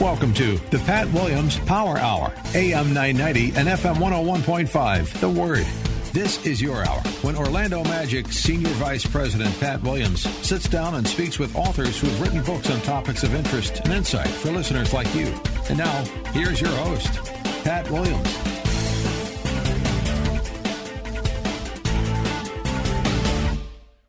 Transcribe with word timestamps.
Welcome 0.00 0.32
to 0.32 0.56
the 0.70 0.78
Pat 0.78 1.12
Williams 1.12 1.58
Power 1.58 1.98
Hour, 1.98 2.32
AM 2.54 2.94
990 2.94 3.52
and 3.54 3.68
FM 3.68 3.96
101.5. 3.96 5.20
The 5.20 5.28
Word. 5.28 5.66
This 6.14 6.46
is 6.46 6.62
your 6.62 6.82
hour 6.86 7.02
when 7.20 7.36
Orlando 7.36 7.84
Magic 7.84 8.32
Senior 8.32 8.70
Vice 8.70 9.04
President 9.04 9.54
Pat 9.60 9.82
Williams 9.82 10.22
sits 10.46 10.70
down 10.70 10.94
and 10.94 11.06
speaks 11.06 11.38
with 11.38 11.54
authors 11.54 12.00
who 12.00 12.06
have 12.06 12.22
written 12.22 12.42
books 12.44 12.70
on 12.70 12.80
topics 12.80 13.24
of 13.24 13.34
interest 13.34 13.82
and 13.84 13.92
insight 13.92 14.26
for 14.26 14.50
listeners 14.52 14.94
like 14.94 15.14
you. 15.14 15.38
And 15.68 15.76
now, 15.76 16.02
here's 16.32 16.62
your 16.62 16.70
host, 16.70 17.22
Pat 17.62 17.90
Williams. 17.90 18.50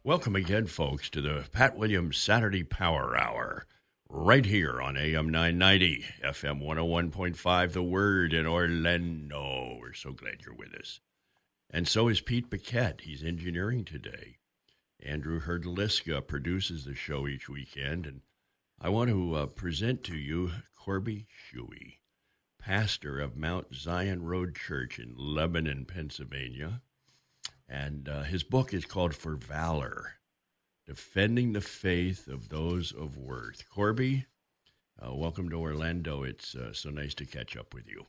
Welcome 0.04 0.36
again, 0.36 0.68
folks, 0.68 1.10
to 1.12 1.22
the 1.22 1.46
Pat 1.52 1.78
Williams 1.78 2.18
Saturday 2.18 2.64
Power 2.64 3.18
Hour 3.18 3.41
right 4.14 4.46
here 4.46 4.82
on 4.82 4.98
AM 4.98 5.30
990, 5.30 6.04
FM 6.22 6.62
101.5, 6.62 7.72
The 7.72 7.82
Word 7.82 8.34
in 8.34 8.46
Orlando. 8.46 9.78
We're 9.80 9.94
so 9.94 10.12
glad 10.12 10.42
you're 10.46 10.54
with 10.54 10.76
us. 10.76 11.00
And 11.70 11.88
so 11.88 12.10
is 12.10 12.20
Pete 12.20 12.50
Paquette. 12.50 13.02
He's 13.02 13.24
engineering 13.24 13.86
today. 13.86 14.38
Andrew 15.02 15.40
Herdliska 15.40 16.28
produces 16.28 16.84
the 16.84 16.94
show 16.94 17.26
each 17.26 17.48
weekend. 17.48 18.06
And 18.06 18.22
I 18.80 18.90
want 18.90 19.10
to 19.10 19.36
uh, 19.36 19.46
present 19.46 20.04
to 20.06 20.16
you 20.16 20.52
Corby 20.76 21.28
Shuey, 21.32 22.00
pastor 22.60 23.18
of 23.18 23.38
Mount 23.38 23.74
Zion 23.74 24.26
Road 24.26 24.56
Church 24.56 25.00
in 25.00 25.16
Lebanon, 25.18 25.86
Pennsylvania. 25.86 26.82
And 27.68 28.10
uh, 28.10 28.24
his 28.24 28.44
book 28.44 28.74
is 28.74 28.84
called 28.84 29.16
For 29.16 29.36
Valor 29.36 30.16
defending 30.92 31.54
the 31.54 31.62
faith 31.62 32.28
of 32.28 32.50
those 32.50 32.92
of 32.92 33.16
worth. 33.16 33.64
Corby, 33.70 34.26
uh, 35.02 35.14
welcome 35.14 35.48
to 35.48 35.56
Orlando. 35.56 36.24
It's 36.24 36.54
uh, 36.54 36.74
so 36.74 36.90
nice 36.90 37.14
to 37.14 37.26
catch 37.26 37.56
up 37.56 37.74
with 37.74 37.88
you. 37.88 38.06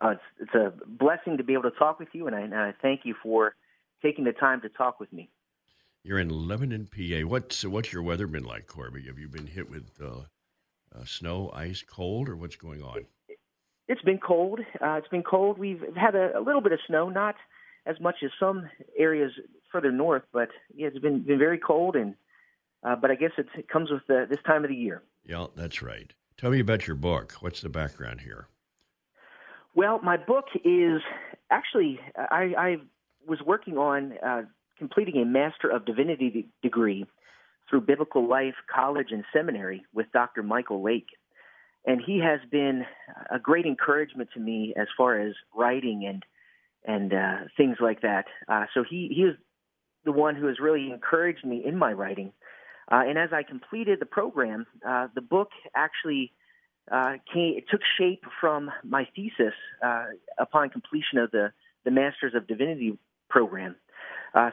Uh, 0.00 0.08
it's, 0.08 0.22
it's, 0.40 0.54
a 0.56 0.72
blessing 0.84 1.36
to 1.36 1.44
be 1.44 1.52
able 1.52 1.70
to 1.70 1.78
talk 1.78 2.00
with 2.00 2.08
you, 2.12 2.26
and 2.26 2.34
I, 2.34 2.40
and 2.40 2.54
I, 2.56 2.74
thank 2.82 3.02
you 3.04 3.14
for 3.22 3.54
taking 4.02 4.24
the 4.24 4.32
time 4.32 4.60
to 4.62 4.68
talk 4.68 4.98
with 4.98 5.12
me. 5.12 5.30
You're 6.02 6.18
in 6.18 6.28
Lebanon, 6.28 6.88
PA. 6.92 7.24
What's 7.24 7.64
what's 7.64 7.92
your 7.92 8.02
weather 8.02 8.26
been 8.26 8.42
like, 8.42 8.66
Corby? 8.66 9.06
Have 9.06 9.20
you 9.20 9.28
been 9.28 9.46
hit 9.46 9.70
with 9.70 9.92
uh, 10.02 10.22
uh, 10.92 11.04
snow, 11.04 11.52
ice, 11.54 11.84
cold, 11.88 12.28
or 12.28 12.34
what's 12.34 12.56
going 12.56 12.82
on? 12.82 13.06
It's 13.86 14.02
been 14.02 14.18
cold. 14.18 14.58
Uh, 14.84 14.94
it's 14.94 15.06
been 15.06 15.22
cold. 15.22 15.56
We've 15.56 15.84
had 15.94 16.16
a, 16.16 16.36
a 16.36 16.40
little 16.40 16.62
bit 16.62 16.72
of 16.72 16.80
snow, 16.88 17.10
not 17.10 17.36
as 17.86 18.00
much 18.00 18.16
as 18.24 18.30
some 18.38 18.68
areas 18.96 19.32
further 19.70 19.90
north, 19.90 20.22
but 20.32 20.48
yeah, 20.74 20.88
it's 20.88 20.98
been 20.98 21.20
been 21.20 21.38
very 21.38 21.58
cold, 21.58 21.96
and 21.96 22.14
uh, 22.84 22.96
but 22.96 23.10
I 23.10 23.14
guess 23.14 23.32
it 23.38 23.68
comes 23.68 23.90
with 23.90 24.02
the, 24.06 24.26
this 24.28 24.38
time 24.46 24.64
of 24.64 24.70
the 24.70 24.76
year. 24.76 25.02
Yeah, 25.24 25.46
that's 25.56 25.82
right. 25.82 26.12
Tell 26.36 26.50
me 26.50 26.60
about 26.60 26.86
your 26.86 26.96
book. 26.96 27.34
What's 27.40 27.60
the 27.60 27.68
background 27.68 28.20
here? 28.20 28.48
Well, 29.74 30.00
my 30.02 30.16
book 30.16 30.46
is 30.64 31.00
actually 31.50 31.98
I, 32.16 32.54
I 32.58 32.76
was 33.26 33.40
working 33.44 33.78
on 33.78 34.14
uh, 34.24 34.42
completing 34.78 35.20
a 35.22 35.24
Master 35.24 35.68
of 35.68 35.84
Divinity 35.84 36.48
degree 36.62 37.06
through 37.70 37.82
Biblical 37.82 38.28
Life 38.28 38.56
College 38.72 39.08
and 39.12 39.24
Seminary 39.32 39.84
with 39.94 40.06
Dr. 40.12 40.42
Michael 40.42 40.82
Lake. 40.82 41.06
And 41.86 42.00
he 42.04 42.20
has 42.20 42.40
been 42.50 42.84
a 43.30 43.38
great 43.38 43.64
encouragement 43.64 44.28
to 44.34 44.40
me 44.40 44.74
as 44.76 44.88
far 44.96 45.18
as 45.18 45.34
writing 45.56 46.04
and 46.06 46.22
and 46.84 47.12
uh, 47.12 47.36
things 47.56 47.76
like 47.80 48.02
that. 48.02 48.26
Uh, 48.48 48.64
so 48.74 48.84
he 48.88 49.10
he 49.14 49.24
was 49.24 49.34
the 50.04 50.12
one 50.12 50.34
who 50.34 50.46
has 50.46 50.58
really 50.58 50.90
encouraged 50.90 51.44
me 51.44 51.62
in 51.64 51.76
my 51.76 51.92
writing. 51.92 52.32
Uh, 52.90 53.02
and 53.06 53.16
as 53.16 53.30
I 53.32 53.44
completed 53.44 54.00
the 54.00 54.06
program, 54.06 54.66
uh, 54.86 55.08
the 55.14 55.20
book 55.20 55.50
actually 55.76 56.32
uh, 56.90 57.12
came, 57.32 57.54
it 57.56 57.64
took 57.70 57.80
shape 57.98 58.24
from 58.40 58.70
my 58.82 59.06
thesis 59.14 59.54
uh, 59.84 60.06
upon 60.38 60.70
completion 60.70 61.18
of 61.18 61.30
the 61.30 61.52
the 61.84 61.90
Masters 61.90 62.34
of 62.34 62.46
Divinity 62.46 62.98
program. 63.28 63.76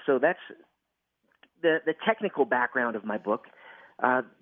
so 0.05 0.19
that's 0.19 0.39
the 1.61 1.77
the 1.85 1.93
technical 2.05 2.45
background 2.45 2.95
of 2.95 3.03
my 3.03 3.17
book. 3.17 3.45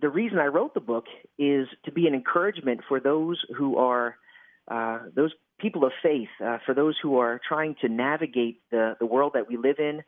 the 0.02 0.10
reason 0.10 0.40
I 0.40 0.48
wrote 0.48 0.74
the 0.74 0.82
book 0.82 1.06
is 1.38 1.68
to 1.86 1.92
be 1.92 2.08
an 2.08 2.14
encouragement 2.14 2.82
for 2.88 3.00
those 3.00 3.44
who 3.58 3.78
are 3.78 4.16
those 5.16 5.32
people 5.60 5.86
of 5.86 5.92
faith, 6.04 6.30
uh, 6.44 6.58
for 6.66 6.74
those 6.74 6.96
who 7.02 7.18
are 7.18 7.40
trying 7.48 7.76
to 7.82 7.90
navigate 7.90 8.62
the, 8.72 8.96
the 9.00 9.06
world 9.06 9.34
that 9.34 9.48
we 9.48 9.58
live 9.58 9.80
in, 9.80 10.04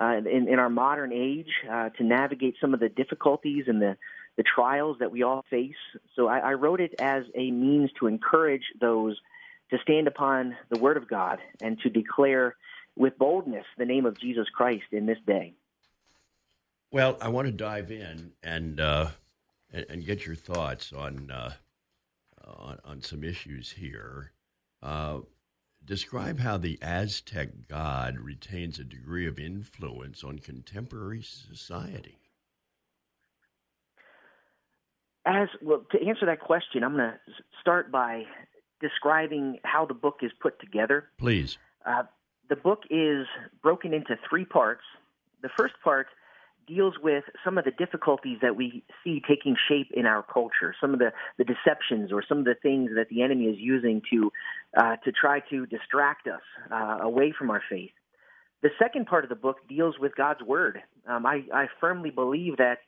uh, 0.00 0.16
in, 0.16 0.48
in 0.48 0.58
our 0.58 0.70
modern 0.70 1.12
age, 1.12 1.50
uh, 1.70 1.90
to 1.90 2.04
navigate 2.04 2.56
some 2.60 2.74
of 2.74 2.80
the 2.80 2.88
difficulties 2.88 3.64
and 3.66 3.80
the, 3.80 3.96
the 4.36 4.42
trials 4.42 4.96
that 5.00 5.10
we 5.10 5.22
all 5.22 5.44
face. 5.50 5.74
So 6.16 6.26
I, 6.26 6.38
I 6.38 6.52
wrote 6.54 6.80
it 6.80 6.94
as 6.98 7.24
a 7.34 7.50
means 7.50 7.90
to 8.00 8.06
encourage 8.06 8.64
those 8.80 9.18
to 9.70 9.78
stand 9.82 10.08
upon 10.08 10.56
the 10.70 10.78
Word 10.78 10.96
of 10.96 11.08
God 11.08 11.38
and 11.60 11.78
to 11.80 11.90
declare 11.90 12.56
with 12.96 13.18
boldness 13.18 13.64
the 13.76 13.84
name 13.84 14.06
of 14.06 14.18
Jesus 14.18 14.46
Christ 14.54 14.84
in 14.92 15.06
this 15.06 15.18
day. 15.26 15.54
Well, 16.92 17.18
I 17.20 17.28
want 17.28 17.46
to 17.46 17.52
dive 17.52 17.90
in 17.90 18.32
and 18.42 18.78
uh, 18.78 19.08
and, 19.72 19.86
and, 19.88 20.06
get 20.06 20.24
your 20.24 20.36
thoughts 20.36 20.92
on, 20.92 21.28
uh, 21.28 21.52
on 22.46 22.78
on 22.84 23.02
some 23.02 23.24
issues 23.24 23.70
here. 23.70 24.30
Uh, 24.84 25.20
describe 25.82 26.38
how 26.38 26.58
the 26.58 26.78
Aztec 26.82 27.48
god 27.68 28.18
retains 28.18 28.78
a 28.78 28.84
degree 28.84 29.26
of 29.26 29.38
influence 29.38 30.22
on 30.22 30.38
contemporary 30.38 31.22
society. 31.22 32.18
As 35.26 35.48
well, 35.62 35.86
to 35.90 36.06
answer 36.06 36.26
that 36.26 36.40
question, 36.40 36.84
I'm 36.84 36.96
going 36.96 37.12
to 37.12 37.18
start 37.62 37.90
by 37.90 38.24
describing 38.82 39.58
how 39.64 39.86
the 39.86 39.94
book 39.94 40.18
is 40.20 40.30
put 40.38 40.60
together. 40.60 41.08
Please. 41.16 41.56
Uh, 41.86 42.02
the 42.50 42.56
book 42.56 42.82
is 42.90 43.26
broken 43.62 43.94
into 43.94 44.18
three 44.28 44.44
parts. 44.44 44.82
The 45.40 45.48
first 45.56 45.74
part 45.82 46.08
deals 46.66 46.94
with 47.02 47.24
some 47.44 47.58
of 47.58 47.64
the 47.64 47.70
difficulties 47.70 48.38
that 48.42 48.56
we 48.56 48.84
see 49.02 49.22
taking 49.26 49.56
shape 49.68 49.90
in 49.92 50.06
our 50.06 50.22
culture, 50.22 50.74
some 50.80 50.92
of 50.92 50.98
the, 50.98 51.12
the 51.38 51.44
deceptions 51.44 52.12
or 52.12 52.22
some 52.26 52.38
of 52.38 52.44
the 52.44 52.54
things 52.62 52.90
that 52.96 53.08
the 53.08 53.22
enemy 53.22 53.46
is 53.46 53.56
using 53.58 54.02
to 54.12 54.30
uh, 54.76 54.96
to 55.04 55.12
try 55.12 55.40
to 55.50 55.66
distract 55.66 56.26
us 56.26 56.42
uh, 56.70 56.98
away 57.02 57.32
from 57.36 57.50
our 57.50 57.62
faith. 57.70 57.90
The 58.62 58.70
second 58.78 59.06
part 59.06 59.24
of 59.24 59.28
the 59.28 59.36
book 59.36 59.58
deals 59.68 59.96
with 59.98 60.16
God's 60.16 60.42
word. 60.42 60.80
Um, 61.06 61.26
I, 61.26 61.42
I 61.52 61.66
firmly 61.80 62.10
believe 62.10 62.56
that 62.56 62.78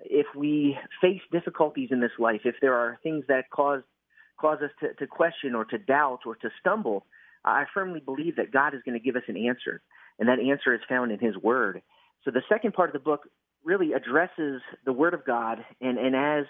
if 0.00 0.26
we 0.34 0.76
face 1.00 1.20
difficulties 1.30 1.90
in 1.92 2.00
this 2.00 2.10
life, 2.18 2.40
if 2.44 2.56
there 2.60 2.74
are 2.74 2.98
things 3.02 3.24
that 3.28 3.50
cause 3.50 3.82
cause 4.40 4.58
us 4.62 4.70
to, 4.80 4.94
to 4.94 5.06
question 5.06 5.54
or 5.54 5.64
to 5.66 5.78
doubt 5.78 6.20
or 6.24 6.34
to 6.34 6.48
stumble, 6.58 7.04
I 7.44 7.64
firmly 7.72 8.00
believe 8.00 8.36
that 8.36 8.50
God 8.52 8.74
is 8.74 8.80
going 8.84 8.98
to 8.98 9.04
give 9.04 9.16
us 9.16 9.22
an 9.28 9.36
answer, 9.36 9.82
and 10.18 10.28
that 10.28 10.40
answer 10.40 10.74
is 10.74 10.80
found 10.88 11.12
in 11.12 11.18
His 11.18 11.36
Word. 11.36 11.82
So 12.24 12.30
the 12.30 12.42
second 12.48 12.74
part 12.74 12.90
of 12.90 12.92
the 12.92 13.00
book 13.00 13.28
really 13.64 13.92
addresses 13.92 14.62
the 14.84 14.92
Word 14.92 15.14
of 15.14 15.24
God, 15.24 15.64
and, 15.80 15.98
and 15.98 16.14
as 16.14 16.46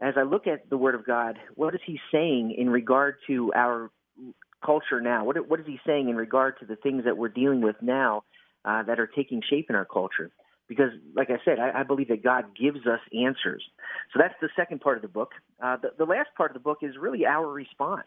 as 0.00 0.14
I 0.16 0.22
look 0.22 0.48
at 0.48 0.68
the 0.70 0.76
Word 0.76 0.96
of 0.96 1.06
God, 1.06 1.38
what 1.54 1.74
is 1.74 1.80
He 1.86 2.00
saying 2.10 2.54
in 2.56 2.68
regard 2.68 3.16
to 3.28 3.52
our 3.54 3.90
culture 4.64 5.00
now? 5.00 5.24
What 5.24 5.48
what 5.48 5.60
is 5.60 5.66
He 5.66 5.78
saying 5.86 6.08
in 6.08 6.16
regard 6.16 6.58
to 6.60 6.66
the 6.66 6.76
things 6.76 7.04
that 7.04 7.16
we're 7.16 7.28
dealing 7.28 7.60
with 7.60 7.76
now 7.80 8.24
uh, 8.64 8.82
that 8.84 8.98
are 8.98 9.06
taking 9.06 9.42
shape 9.48 9.66
in 9.68 9.76
our 9.76 9.84
culture? 9.84 10.30
Because, 10.66 10.90
like 11.14 11.28
I 11.28 11.36
said, 11.44 11.58
I, 11.58 11.80
I 11.80 11.82
believe 11.82 12.08
that 12.08 12.24
God 12.24 12.56
gives 12.58 12.86
us 12.86 13.00
answers. 13.12 13.62
So 14.12 14.18
that's 14.18 14.34
the 14.40 14.48
second 14.56 14.80
part 14.80 14.96
of 14.96 15.02
the 15.02 15.08
book. 15.08 15.32
Uh, 15.62 15.76
the, 15.76 15.90
the 15.98 16.06
last 16.06 16.30
part 16.36 16.50
of 16.50 16.54
the 16.54 16.60
book 16.60 16.78
is 16.80 16.94
really 16.98 17.26
our 17.26 17.46
response. 17.46 18.06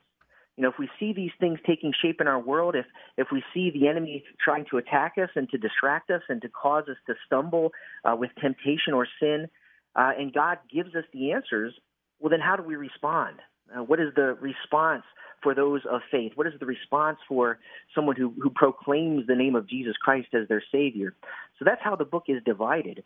You 0.58 0.64
know, 0.64 0.70
if 0.70 0.80
we 0.80 0.90
see 1.00 1.14
these 1.14 1.32
things 1.40 1.60
taking 1.66 1.94
shape 2.02 2.20
in 2.20 2.28
our 2.28 2.40
world, 2.40 2.76
if 2.76 2.86
if 3.16 3.28
we 3.32 3.44
see 3.54 3.70
the 3.72 3.88
enemy 3.88 4.24
trying 4.44 4.66
to 4.72 4.78
attack 4.78 5.14
us 5.22 5.30
and 5.36 5.48
to 5.50 5.58
distract 5.58 6.10
us 6.10 6.24
and 6.30 6.42
to 6.42 6.50
cause 6.50 6.86
us 6.90 6.98
to 7.06 7.14
stumble 7.26 7.72
uh, 8.04 8.16
with 8.16 8.32
temptation 8.42 8.94
or 8.94 9.08
sin, 9.20 9.48
uh, 9.96 10.12
and 10.18 10.34
God 10.34 10.58
gives 10.74 10.96
us 10.96 11.04
the 11.14 11.32
answers, 11.32 11.74
well, 12.20 12.32
then 12.32 12.40
how 12.40 12.56
do 12.56 12.64
we 12.64 12.76
respond? 12.76 13.38
Uh, 13.76 13.84
what 13.84 14.00
is 14.00 14.14
the 14.16 14.36
response 14.42 15.04
for 15.44 15.54
those 15.54 15.82
of 15.90 16.02
faith? 16.10 16.32
What 16.36 16.48
is 16.48 16.54
the 16.60 16.66
response 16.66 17.20
for 17.28 17.60
someone 17.94 18.16
who, 18.16 18.34
who 18.42 18.50
proclaims 18.50 19.28
the 19.28 19.36
name 19.36 19.56
of 19.56 19.70
Jesus 19.70 19.96
Christ 19.98 20.30
as 20.34 20.48
their 20.48 20.64
Savior? 20.72 21.14
So 21.60 21.66
that's 21.66 21.82
how 21.84 21.96
the 21.96 22.06
book 22.06 22.26
is 22.28 22.42
divided. 22.44 23.04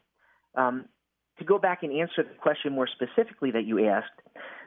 Um, 0.56 0.86
to 1.40 1.46
go 1.46 1.58
back 1.58 1.84
and 1.84 1.92
answer 1.92 2.24
the 2.24 2.36
question 2.42 2.74
more 2.74 2.88
specifically 2.88 3.52
that 3.52 3.66
you 3.66 3.88
asked, 3.88 4.12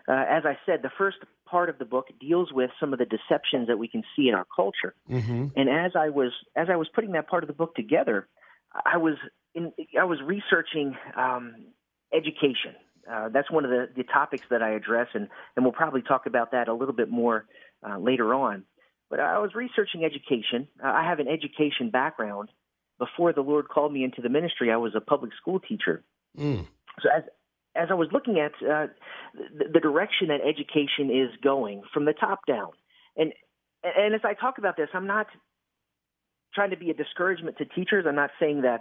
uh, 0.09 0.25
as 0.29 0.45
I 0.45 0.59
said, 0.67 0.83
the 0.83 0.91
first 0.99 1.19
part 1.47 1.71
of 1.71 1.79
the 1.79 1.85
book 1.85 2.09
deals 2.21 2.53
with 2.53 2.71
some 2.79 2.93
of 2.93 2.99
the 2.99 3.06
deceptions 3.06 3.69
that 3.69 3.79
we 3.79 3.89
can 3.89 4.03
see 4.15 4.29
in 4.29 4.35
our 4.35 4.47
culture. 4.55 4.95
Mm-hmm. 5.11 5.47
And 5.56 5.69
as 5.69 5.93
I 5.97 6.11
was 6.11 6.33
as 6.56 6.69
I 6.71 6.77
was 6.77 6.89
putting 6.95 7.12
that 7.12 7.29
part 7.29 7.43
of 7.43 7.49
the 7.49 7.55
book 7.55 7.75
together, 7.75 8.29
I 8.85 8.99
was 8.99 9.15
in, 9.55 9.73
I 9.99 10.05
was 10.05 10.19
researching 10.25 10.97
um, 11.17 11.55
education. 12.12 12.75
Uh, 13.11 13.29
that's 13.29 13.51
one 13.51 13.65
of 13.65 13.71
the, 13.71 13.89
the 13.95 14.05
topics 14.05 14.45
that 14.51 14.62
I 14.62 14.71
address, 14.71 15.09
and, 15.12 15.29
and 15.56 15.65
we'll 15.65 15.73
probably 15.73 16.01
talk 16.01 16.25
about 16.27 16.53
that 16.53 16.69
a 16.69 16.75
little 16.75 16.95
bit 16.95 17.11
more 17.11 17.45
uh, 17.87 17.99
later 17.99 18.33
on. 18.33 18.65
But 19.11 19.21
I 19.21 19.39
was 19.39 19.55
researching 19.55 20.05
education. 20.05 20.69
Uh, 20.83 20.89
I 20.89 21.05
have 21.05 21.19
an 21.19 21.29
education 21.29 21.91
background. 21.91 22.49
Before 22.99 23.33
the 23.33 23.43
Lord 23.43 23.69
called 23.69 23.93
me 23.93 24.05
into 24.05 24.23
the 24.23 24.29
ministry, 24.29 24.73
I 24.73 24.77
was 24.77 24.95
a 24.95 25.01
public 25.01 25.33
school 25.41 25.61
teacher. 25.61 26.03
Mm. 26.39 26.67
So 27.03 27.09
as 27.15 27.25
as 27.75 27.88
I 27.91 27.94
was 27.94 28.09
looking 28.12 28.38
at 28.38 28.53
uh, 28.62 28.87
the, 29.35 29.65
the 29.75 29.81
direction 29.81 30.29
that 30.29 30.41
education 30.41 31.11
is 31.11 31.31
going 31.43 31.82
from 31.93 32.05
the 32.05 32.12
top 32.12 32.47
down, 32.47 32.71
and 33.17 33.32
and 33.82 34.15
as 34.15 34.23
I 34.25 34.35
talk 34.35 34.59
about 34.59 34.76
this, 34.76 34.88
I'm 34.94 35.06
not 35.06 35.26
trying 36.55 36.71
to 36.71 36.76
be 36.76 36.91
a 36.91 36.94
discouragement 36.94 37.59
to 37.59 37.65
teachers. 37.65 38.05
I'm 38.09 38.15
not 38.15 38.31
saying 38.38 38.62
that 38.62 38.81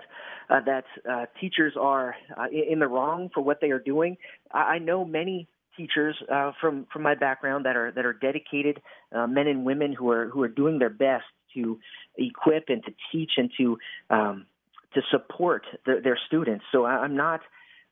uh, 0.50 0.62
that 0.66 0.86
uh, 1.10 1.26
teachers 1.40 1.74
are 1.80 2.16
uh, 2.38 2.46
in 2.50 2.80
the 2.80 2.88
wrong 2.88 3.30
for 3.34 3.42
what 3.42 3.60
they 3.62 3.72
are 3.72 3.80
doing. 3.80 4.18
I, 4.52 4.76
I 4.76 4.80
know 4.80 5.04
many 5.04 5.48
teachers 5.76 6.16
uh, 6.32 6.52
from 6.62 6.86
from 6.94 7.02
my 7.02 7.16
background 7.16 7.66
that 7.66 7.76
are 7.76 7.92
that 7.92 8.06
are 8.06 8.14
dedicated 8.14 8.82
uh, 9.14 9.28
men 9.28 9.48
and 9.48 9.66
women 9.66 9.94
who 9.94 10.12
are 10.12 10.30
who 10.30 10.42
are 10.44 10.48
doing 10.48 10.80
their 10.80 10.90
best 10.90 11.26
to 11.56 11.80
equip 12.18 12.66
and 12.70 12.84
to 12.86 12.92
teach 13.12 13.32
and 13.38 13.52
to 13.58 13.78
um, 14.10 14.46
to 14.94 15.02
support 15.12 15.66
the, 15.86 16.00
their 16.04 16.18
students. 16.28 16.64
So 16.72 16.86
I, 16.86 17.00
I'm 17.00 17.16
not 17.16 17.42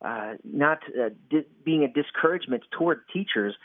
uh, 0.04 0.34
not 0.44 0.80
uh, 0.90 1.10
di- 1.30 1.46
being 1.64 1.84
a 1.84 1.88
discouragement 1.88 2.64
toward 2.78 3.02
teachers. 3.14 3.56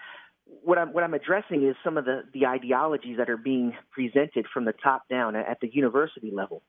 What 0.63 0.79
I'm 0.79 0.93
what 0.93 1.03
I'm 1.03 1.15
addressing 1.15 1.67
is 1.67 1.77
some 1.83 1.97
of 1.97 2.05
the 2.05 2.23
the 2.33 2.47
ideologies 2.47 3.17
that 3.19 3.29
are 3.31 3.37
being 3.37 3.75
presented 3.91 4.47
from 4.53 4.65
the 4.65 4.73
top 4.73 5.09
down 5.09 5.35
at 5.37 5.59
the 5.61 5.69
university 5.73 6.31
level. 6.31 6.63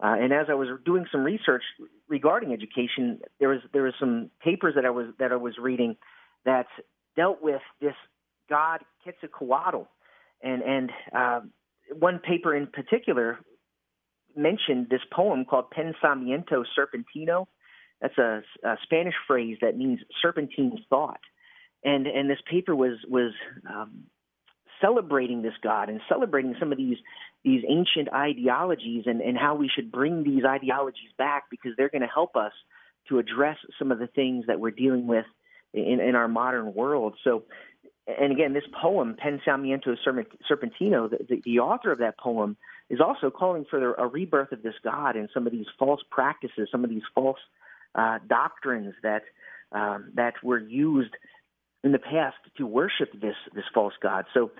Uh, 0.00 0.14
and 0.18 0.32
as 0.32 0.46
I 0.48 0.54
was 0.54 0.68
doing 0.84 1.06
some 1.10 1.24
research 1.24 1.62
regarding 2.08 2.52
education, 2.52 3.20
there 3.40 3.48
was 3.48 3.60
there 3.72 3.82
was 3.82 3.94
some 3.98 4.30
papers 4.42 4.74
that 4.76 4.84
I 4.84 4.90
was 4.90 5.06
that 5.18 5.32
I 5.32 5.36
was 5.36 5.54
reading 5.60 5.96
that 6.44 6.66
dealt 7.16 7.42
with 7.42 7.62
this 7.80 7.94
god 8.48 8.80
Quetzalcoatl, 9.02 9.88
and 10.42 10.62
and 10.62 10.90
uh, 11.14 11.40
one 11.98 12.20
paper 12.20 12.54
in 12.54 12.68
particular 12.68 13.38
mentioned 14.36 14.86
this 14.88 15.00
poem 15.12 15.44
called 15.44 15.66
Pensamiento 15.76 16.64
Serpentino, 16.78 17.46
that's 18.00 18.18
a, 18.18 18.42
a 18.64 18.76
Spanish 18.82 19.14
phrase 19.26 19.58
that 19.60 19.76
means 19.76 20.00
serpentine 20.22 20.78
thought, 20.88 21.20
and 21.84 22.06
and 22.06 22.30
this 22.30 22.38
paper 22.50 22.74
was 22.74 22.98
was 23.08 23.32
um, 23.68 24.04
celebrating 24.80 25.42
this 25.42 25.54
God 25.62 25.88
and 25.88 26.00
celebrating 26.08 26.54
some 26.58 26.72
of 26.72 26.78
these 26.78 26.98
these 27.44 27.62
ancient 27.68 28.12
ideologies 28.12 29.04
and, 29.06 29.20
and 29.20 29.36
how 29.38 29.54
we 29.54 29.70
should 29.72 29.92
bring 29.92 30.24
these 30.24 30.44
ideologies 30.44 31.10
back 31.16 31.44
because 31.50 31.72
they're 31.76 31.88
going 31.88 32.02
to 32.02 32.08
help 32.08 32.36
us 32.36 32.52
to 33.08 33.18
address 33.18 33.56
some 33.78 33.92
of 33.92 33.98
the 33.98 34.06
things 34.08 34.46
that 34.46 34.60
we're 34.60 34.70
dealing 34.70 35.06
with 35.06 35.24
in, 35.72 36.00
in 36.00 36.14
our 36.14 36.28
modern 36.28 36.74
world. 36.74 37.14
So, 37.24 37.44
and 38.06 38.32
again, 38.32 38.52
this 38.52 38.64
poem, 38.80 39.16
Pensamiento 39.22 39.96
Serpentino, 40.06 41.10
the, 41.10 41.18
the, 41.28 41.42
the 41.44 41.58
author 41.60 41.92
of 41.92 41.98
that 41.98 42.18
poem 42.18 42.56
is 42.90 43.00
also 43.00 43.30
calling 43.30 43.66
for 43.68 43.94
a 43.94 44.06
rebirth 44.06 44.52
of 44.52 44.62
this 44.62 44.74
God 44.82 45.16
and 45.16 45.28
some 45.32 45.46
of 45.46 45.52
these 45.52 45.66
false 45.78 46.00
practices, 46.10 46.68
some 46.70 46.84
of 46.84 46.90
these 46.90 47.02
false 47.14 47.38
uh, 47.98 48.18
doctrines 48.28 48.94
that 49.02 49.22
um, 49.72 50.12
that 50.14 50.34
were 50.42 50.58
used 50.58 51.14
in 51.82 51.92
the 51.92 51.98
past 51.98 52.36
to 52.56 52.66
worship 52.66 53.12
this 53.12 53.34
this 53.54 53.64
false 53.74 53.94
god. 54.00 54.24
So, 54.32 54.52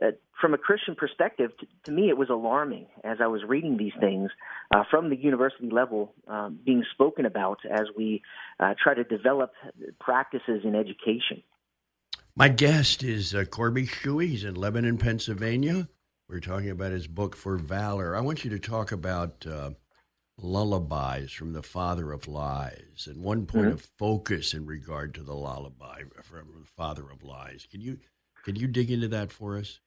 uh, 0.00 0.12
from 0.40 0.54
a 0.54 0.58
Christian 0.58 0.94
perspective, 0.94 1.50
to, 1.58 1.66
to, 1.84 1.92
me, 1.92 2.08
it 2.08 2.16
was 2.16 2.30
alarming 2.30 2.86
as 3.02 3.18
I 3.20 3.26
was 3.26 3.42
reading 3.46 3.76
these 3.76 3.92
things 4.00 4.30
uh, 4.74 4.84
from 4.90 5.10
the 5.10 5.16
university 5.16 5.68
level 5.70 6.14
um, 6.28 6.58
being 6.64 6.84
spoken 6.92 7.26
about 7.26 7.58
as 7.70 7.86
we 7.96 8.22
uh, 8.60 8.74
try 8.82 8.94
to 8.94 9.04
develop 9.04 9.52
practices 10.00 10.62
in 10.64 10.74
education. 10.74 11.42
My 12.36 12.48
guest 12.48 13.02
is 13.02 13.34
uh, 13.34 13.44
Corby 13.44 13.86
Shuey. 13.86 14.28
He's 14.28 14.44
in 14.44 14.54
Lebanon, 14.54 14.98
Pennsylvania. 14.98 15.88
We're 16.28 16.40
talking 16.40 16.70
about 16.70 16.92
his 16.92 17.06
book 17.06 17.36
for 17.36 17.56
Valor. 17.56 18.16
I 18.16 18.20
want 18.20 18.44
you 18.44 18.50
to 18.50 18.58
talk 18.58 18.90
about 18.90 19.46
uh, 19.46 19.70
lullabies 20.38 21.30
from 21.30 21.52
the 21.52 21.62
father 21.62 22.12
of 22.12 22.26
lies 22.26 23.06
and 23.06 23.22
one 23.22 23.46
point 23.46 23.66
mm-hmm. 23.66 23.74
of 23.74 23.88
focus 23.98 24.52
in 24.52 24.66
regard 24.66 25.14
to 25.14 25.22
the 25.22 25.34
lullaby 25.34 26.02
from 26.22 26.48
the 26.60 26.66
father 26.76 27.04
of 27.10 27.22
lies. 27.22 27.66
Can 27.70 27.80
you 27.80 27.98
can 28.44 28.56
you 28.56 28.66
dig 28.66 28.90
into 28.90 29.08
that 29.08 29.32
for 29.32 29.56
us? 29.56 29.78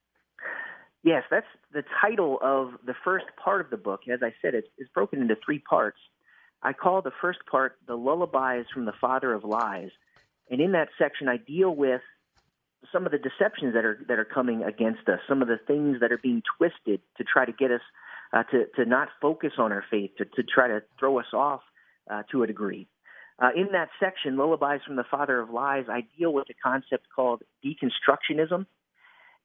Yes 1.04 1.24
that's 1.30 1.48
the 1.74 1.84
title 2.02 2.40
of 2.42 2.74
the 2.86 2.96
first 3.04 3.26
part 3.44 3.62
of 3.62 3.70
the 3.70 3.78
book. 3.78 4.02
As 4.12 4.24
i 4.24 4.34
said 4.42 4.56
it's, 4.56 4.68
it's 4.78 4.90
broken 4.94 5.22
into 5.22 5.36
three 5.44 5.60
parts. 5.60 6.00
I 6.64 6.74
call 6.74 7.02
the 7.02 7.12
first 7.22 7.40
part 7.50 7.78
the 7.86 7.96
lullabies 7.96 8.66
from 8.74 8.86
the 8.86 8.94
father 9.00 9.34
of 9.34 9.44
lies 9.44 9.92
and 10.50 10.62
in 10.62 10.72
that 10.72 10.90
section 10.98 11.28
i 11.28 11.38
deal 11.38 11.76
with 11.76 12.02
some 12.92 13.06
of 13.06 13.12
the 13.12 13.18
deceptions 13.18 13.74
that 13.74 13.84
are 13.84 14.00
that 14.08 14.18
are 14.18 14.26
coming 14.26 14.64
against 14.64 15.08
us 15.10 15.20
some 15.28 15.42
of 15.42 15.48
the 15.48 15.60
things 15.68 16.00
that 16.00 16.12
are 16.12 16.18
being 16.18 16.42
twisted 16.58 17.02
to 17.18 17.24
try 17.24 17.46
to 17.46 17.52
get 17.52 17.72
us 17.72 17.82
uh, 18.34 18.44
to, 18.44 18.66
to 18.76 18.86
not 18.86 19.10
focus 19.22 19.54
on 19.58 19.72
our 19.72 19.84
faith, 19.90 20.12
to, 20.18 20.26
to 20.26 20.44
try 20.44 20.68
to 20.68 20.82
throw 21.00 21.20
us 21.20 21.28
off 21.34 21.62
uh, 22.10 22.24
to 22.32 22.44
a 22.44 22.48
degree. 22.48 22.88
Uh, 23.40 23.50
in 23.56 23.68
that 23.74 23.90
section, 24.00 24.36
Lullabies 24.36 24.82
from 24.86 24.96
the 24.96 25.04
Father 25.04 25.40
of 25.40 25.50
Lies, 25.50 25.86
I 25.90 26.06
deal 26.18 26.34
with 26.34 26.48
a 26.50 26.56
concept 26.64 27.08
called 27.16 27.44
deconstructionism. 27.64 28.66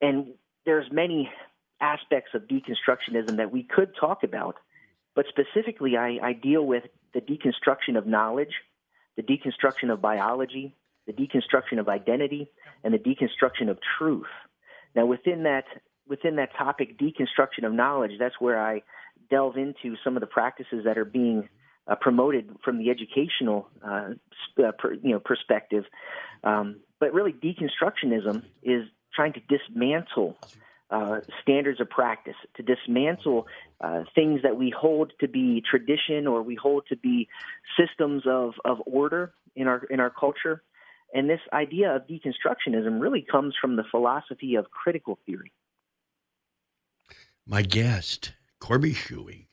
And 0.01 0.29
there's 0.65 0.91
many 0.91 1.31
aspects 1.81 2.31
of 2.35 2.43
deconstructionism 2.43 3.37
that 3.37 3.53
we 3.53 3.65
could 3.65 3.91
talk 3.99 4.23
about, 4.23 4.57
but 5.15 5.27
specifically, 5.29 5.97
I, 5.97 6.19
I 6.23 6.33
deal 6.33 6.65
with 6.65 6.85
the 7.13 7.21
deconstruction 7.21 7.99
of 7.99 8.07
knowledge, 8.07 8.55
the 9.17 9.23
deconstruction 9.23 9.93
of 9.93 10.01
biology, 10.01 10.75
the 11.07 11.13
deconstruction 11.13 11.79
of 11.79 11.89
identity, 11.89 12.49
and 12.83 12.95
the 12.95 12.99
deconstruction 12.99 13.69
of 13.69 13.79
truth. 13.99 14.27
Now, 14.95 15.07
within 15.07 15.43
that 15.43 15.65
within 16.09 16.37
that 16.37 16.51
topic, 16.57 16.99
deconstruction 16.99 17.65
of 17.65 17.73
knowledge, 17.73 18.13
that's 18.19 18.41
where 18.41 18.61
I 18.61 18.83
delve 19.31 19.57
into 19.57 19.97
some 20.05 20.17
of 20.17 20.21
the 20.21 20.27
practices 20.27 20.85
that 20.85 20.99
are 20.99 21.05
being 21.05 21.49
uh, 21.87 21.97
promoted 21.97 22.51
from 22.65 22.79
the 22.79 22.91
educational 22.91 23.69
uh, 23.85 24.11
uh, 24.63 24.73
per, 24.79 24.95
you 24.95 25.11
know 25.11 25.21
perspective. 25.21 25.85
Um, 26.45 26.81
but 27.01 27.13
really, 27.13 27.33
deconstructionism 27.33 28.45
is 28.63 28.85
trying 29.15 29.33
to 29.35 29.41
dismantle 29.41 30.37
uh, 30.91 31.21
standards 31.43 31.81
of 31.81 31.89
practice, 31.89 32.37
to 32.57 32.63
dismantle 32.63 33.47
uh, 33.81 34.05
things 34.15 34.43
that 34.43 34.57
we 34.57 34.71
hold 34.71 35.13
to 35.21 35.29
be 35.29 35.63
tradition 35.69 36.27
or 36.27 36.43
we 36.43 36.55
hold 36.55 36.85
to 36.89 36.97
be 36.97 37.29
systems 37.79 38.23
of, 38.27 38.55
of 38.65 38.79
order 38.87 39.33
in 39.57 39.67
our 39.67 39.83
in 39.85 40.01
our 40.01 40.11
culture. 40.11 40.63
And 41.15 41.29
this 41.29 41.41
idea 41.53 41.97
of 41.97 42.03
deconstructionism 42.07 43.01
really 43.01 43.23
comes 43.23 43.55
from 43.61 43.77
the 43.77 43.85
philosophy 43.91 44.55
of 44.55 44.71
critical 44.71 45.19
theory 45.27 45.53
my 47.47 47.63
guest, 47.63 48.33
Corby 48.61 48.93
Shuey. 48.93 49.47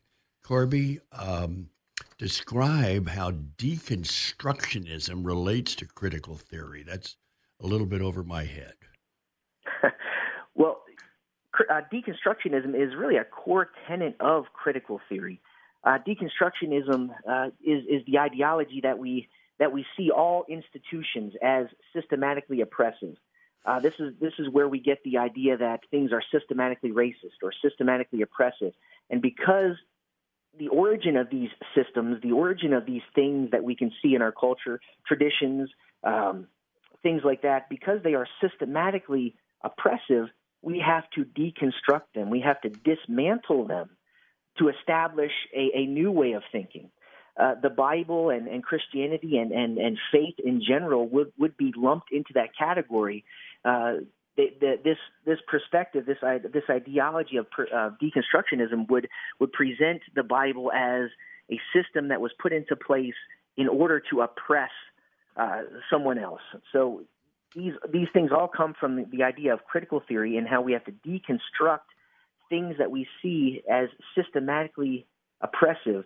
Corby, 0.43 0.99
um, 1.11 1.69
describe 2.17 3.07
how 3.07 3.31
deconstructionism 3.31 5.25
relates 5.25 5.75
to 5.75 5.85
critical 5.85 6.35
theory. 6.35 6.83
That's 6.83 7.15
a 7.61 7.67
little 7.67 7.87
bit 7.87 8.01
over 8.01 8.23
my 8.23 8.45
head. 8.45 8.73
well, 10.55 10.81
uh, 11.69 11.81
deconstructionism 11.93 12.75
is 12.75 12.95
really 12.95 13.17
a 13.17 13.23
core 13.23 13.69
tenet 13.87 14.15
of 14.19 14.45
critical 14.53 14.99
theory. 15.09 15.39
Uh, 15.83 15.97
deconstructionism 16.07 17.09
uh, 17.29 17.47
is 17.63 17.83
is 17.89 18.05
the 18.05 18.19
ideology 18.19 18.81
that 18.83 18.97
we 18.97 19.29
that 19.59 19.71
we 19.71 19.85
see 19.95 20.09
all 20.09 20.45
institutions 20.49 21.33
as 21.41 21.67
systematically 21.93 22.61
oppressive. 22.61 23.15
Uh, 23.65 23.79
this 23.79 23.93
is 23.99 24.13
this 24.19 24.33
is 24.39 24.47
where 24.49 24.67
we 24.67 24.79
get 24.79 24.99
the 25.03 25.17
idea 25.17 25.57
that 25.57 25.81
things 25.91 26.11
are 26.11 26.23
systematically 26.31 26.91
racist 26.91 27.43
or 27.43 27.51
systematically 27.61 28.21
oppressive, 28.21 28.73
and 29.09 29.21
because 29.21 29.75
the 30.57 30.67
origin 30.69 31.15
of 31.17 31.29
these 31.29 31.49
systems, 31.75 32.21
the 32.21 32.31
origin 32.31 32.73
of 32.73 32.85
these 32.85 33.01
things 33.13 33.51
that 33.51 33.63
we 33.63 33.75
can 33.75 33.91
see 34.01 34.15
in 34.15 34.21
our 34.21 34.31
culture, 34.31 34.79
traditions, 35.07 35.69
um, 36.03 36.47
things 37.03 37.21
like 37.23 37.43
that, 37.43 37.69
because 37.69 37.99
they 38.03 38.13
are 38.13 38.27
systematically 38.41 39.35
oppressive, 39.63 40.27
we 40.61 40.83
have 40.85 41.03
to 41.11 41.23
deconstruct 41.23 42.13
them. 42.15 42.29
We 42.29 42.41
have 42.41 42.59
to 42.61 42.69
dismantle 42.69 43.67
them 43.67 43.89
to 44.57 44.69
establish 44.69 45.31
a, 45.55 45.71
a 45.77 45.85
new 45.85 46.11
way 46.11 46.33
of 46.33 46.43
thinking. 46.51 46.89
Uh, 47.39 47.55
the 47.61 47.69
Bible 47.69 48.31
and, 48.31 48.47
and 48.47 48.61
Christianity 48.61 49.37
and, 49.37 49.53
and, 49.53 49.77
and 49.77 49.97
faith 50.11 50.35
in 50.43 50.61
general 50.67 51.07
would, 51.07 51.31
would 51.37 51.55
be 51.55 51.71
lumped 51.77 52.11
into 52.11 52.33
that 52.33 52.49
category 52.57 53.23
uh, 53.65 53.93
this 54.35 54.97
this 55.25 55.39
perspective, 55.47 56.05
this 56.05 56.17
this 56.53 56.63
ideology 56.69 57.37
of 57.37 57.47
deconstructionism 57.49 58.89
would 58.89 59.07
would 59.39 59.51
present 59.51 60.01
the 60.15 60.23
Bible 60.23 60.71
as 60.71 61.09
a 61.51 61.59
system 61.73 62.09
that 62.09 62.21
was 62.21 62.31
put 62.41 62.53
into 62.53 62.75
place 62.75 63.15
in 63.57 63.67
order 63.67 64.01
to 64.11 64.21
oppress 64.21 64.71
uh, 65.35 65.61
someone 65.91 66.17
else. 66.17 66.41
So 66.71 67.03
these 67.55 67.73
these 67.91 68.07
things 68.13 68.31
all 68.31 68.47
come 68.47 68.73
from 68.79 68.95
the, 68.95 69.05
the 69.11 69.23
idea 69.23 69.53
of 69.53 69.65
critical 69.65 70.01
theory 70.07 70.37
and 70.37 70.47
how 70.47 70.61
we 70.61 70.73
have 70.73 70.85
to 70.85 70.91
deconstruct 70.91 71.89
things 72.49 72.75
that 72.77 72.91
we 72.91 73.07
see 73.21 73.61
as 73.69 73.89
systematically 74.15 75.05
oppressive 75.41 76.05